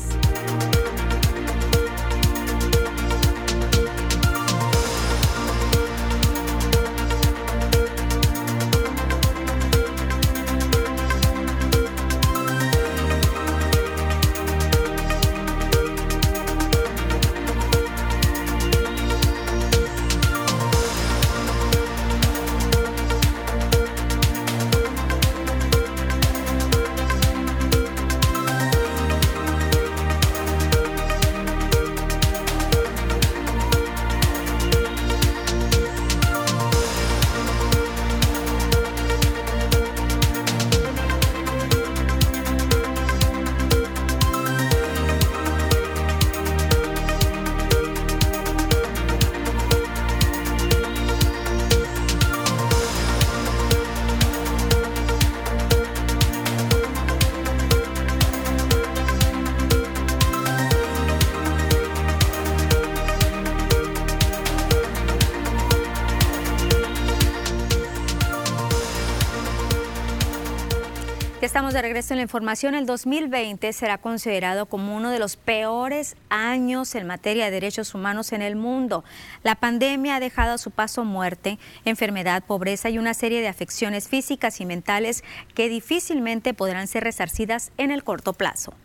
[71.74, 72.76] De regreso en la información.
[72.76, 78.32] El 2020 será considerado como uno de los peores años en materia de derechos humanos
[78.32, 79.04] en el mundo.
[79.42, 84.08] La pandemia ha dejado a su paso muerte, enfermedad, pobreza y una serie de afecciones
[84.08, 85.24] físicas y mentales
[85.56, 88.76] que difícilmente podrán ser resarcidas en el corto plazo.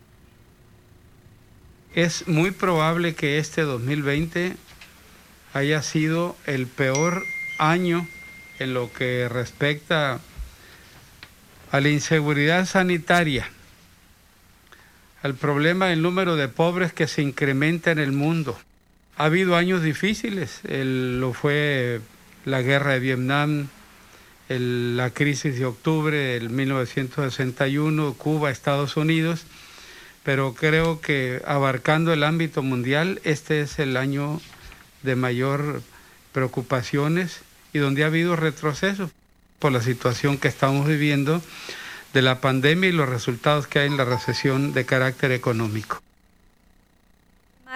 [1.93, 4.57] Es muy probable que este 2020
[5.53, 7.23] haya sido el peor
[7.59, 8.07] año
[8.57, 10.21] en lo que respecta
[11.71, 13.47] a la inseguridad sanitaria,
[15.21, 18.57] al problema del número de pobres que se incrementa en el mundo.
[19.17, 21.99] Ha habido años difíciles, lo fue
[22.45, 23.67] la guerra de Vietnam,
[24.47, 29.45] la crisis de octubre del 1961, Cuba, Estados Unidos,
[30.23, 34.41] pero creo que abarcando el ámbito mundial, este es el año
[35.03, 35.81] de mayor
[36.31, 37.41] preocupaciones
[37.73, 39.11] y donde ha habido retrocesos
[39.59, 41.41] por la situación que estamos viviendo
[42.13, 46.01] de la pandemia y los resultados que hay en la recesión de carácter económico.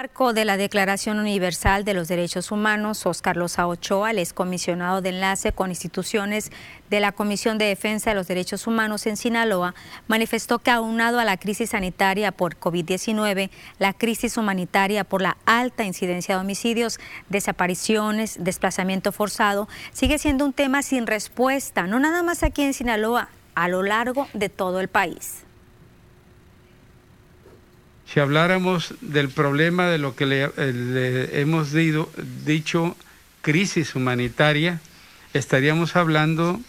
[0.03, 5.07] Marco de la Declaración Universal de los Derechos Humanos, Oscar Loza Ochoa, el excomisionado de
[5.07, 6.51] enlace con instituciones
[6.89, 9.75] de la Comisión de Defensa de los Derechos Humanos en Sinaloa,
[10.09, 13.49] manifestó que aunado a la crisis sanitaria por COVID-19,
[13.79, 16.99] la crisis humanitaria por la alta incidencia de homicidios,
[17.29, 23.29] desapariciones, desplazamiento forzado, sigue siendo un tema sin respuesta, no nada más aquí en Sinaloa,
[23.55, 25.42] a lo largo de todo el país.
[28.13, 31.71] Si habláramos del problema de lo que le, eh, hemos
[32.45, 32.95] dicho
[33.41, 34.81] crisis humanitaria,
[35.33, 36.61] estaríamos hablando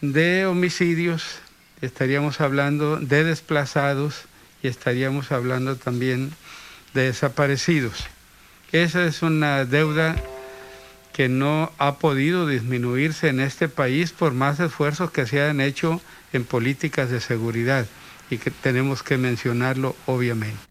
[0.00, 1.40] de homicidios,
[1.82, 4.24] estaríamos hablando de desplazados
[4.62, 6.32] y estaríamos hablando también
[6.94, 8.06] de desaparecidos.
[8.72, 10.16] Esa es una deuda
[11.12, 16.00] que no ha podido disminuirse en este país por más esfuerzos que se hayan hecho
[16.32, 17.86] en políticas de seguridad
[18.30, 20.68] y que tenemos que mencionarlo obviamente.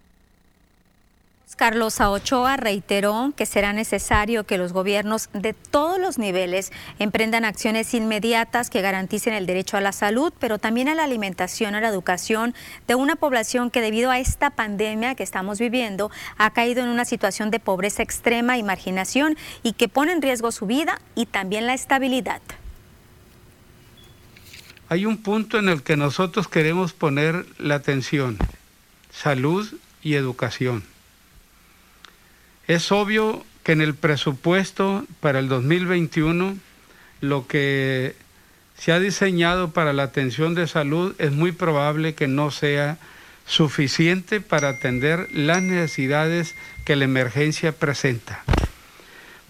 [1.58, 7.96] Carlos Ochoa reiteró que será necesario que los gobiernos de todos los niveles emprendan acciones
[7.96, 11.88] inmediatas que garanticen el derecho a la salud, pero también a la alimentación, a la
[11.88, 12.54] educación
[12.88, 17.06] de una población que debido a esta pandemia que estamos viviendo ha caído en una
[17.06, 21.66] situación de pobreza extrema y marginación y que pone en riesgo su vida y también
[21.66, 22.42] la estabilidad
[24.90, 28.38] hay un punto en el que nosotros queremos poner la atención,
[29.12, 29.68] salud
[30.02, 30.84] y educación.
[32.68, 36.58] Es obvio que en el presupuesto para el 2021
[37.22, 38.16] lo que
[38.78, 42.98] se ha diseñado para la atención de salud es muy probable que no sea
[43.46, 48.44] suficiente para atender las necesidades que la emergencia presenta.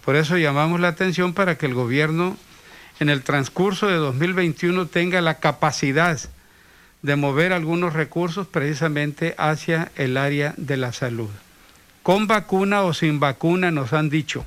[0.04, 2.36] Por eso llamamos la atención para que el gobierno
[3.00, 6.18] en el transcurso de 2021 tenga la capacidad
[7.02, 11.30] de mover algunos recursos precisamente hacia el área de la salud.
[12.02, 14.44] Con vacuna o sin vacuna nos han dicho,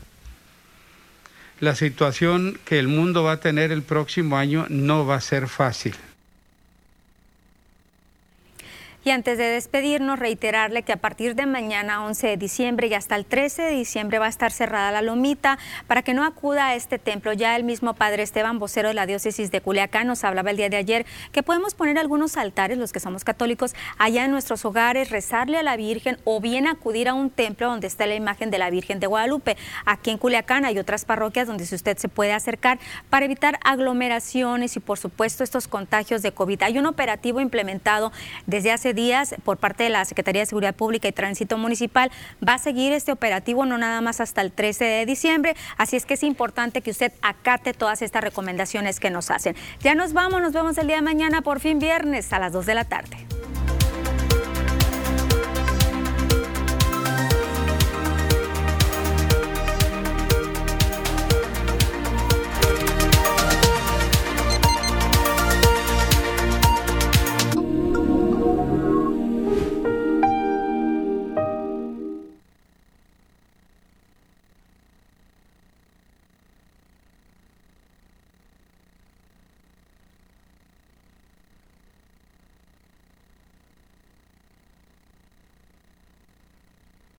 [1.59, 5.47] la situación que el mundo va a tener el próximo año no va a ser
[5.47, 5.95] fácil.
[9.03, 13.15] Y antes de despedirnos, reiterarle que a partir de mañana, 11 de diciembre y hasta
[13.15, 16.75] el 13 de diciembre va a estar cerrada la lomita para que no acuda a
[16.75, 17.33] este templo.
[17.33, 20.69] Ya el mismo padre Esteban, vocero de la diócesis de Culiacán, nos hablaba el día
[20.69, 25.09] de ayer que podemos poner algunos altares, los que somos católicos, allá en nuestros hogares,
[25.09, 28.59] rezarle a la Virgen o bien acudir a un templo donde está la imagen de
[28.59, 29.57] la Virgen de Guadalupe.
[29.83, 32.77] Aquí en Culiacán hay otras parroquias donde usted se puede acercar
[33.09, 36.61] para evitar aglomeraciones y por supuesto estos contagios de COVID.
[36.61, 38.11] Hay un operativo implementado
[38.45, 42.11] desde hace días por parte de la Secretaría de Seguridad Pública y Tránsito Municipal.
[42.47, 46.05] Va a seguir este operativo no nada más hasta el 13 de diciembre, así es
[46.05, 49.55] que es importante que usted acate todas estas recomendaciones que nos hacen.
[49.81, 52.65] Ya nos vamos, nos vemos el día de mañana, por fin viernes a las 2
[52.65, 53.17] de la tarde.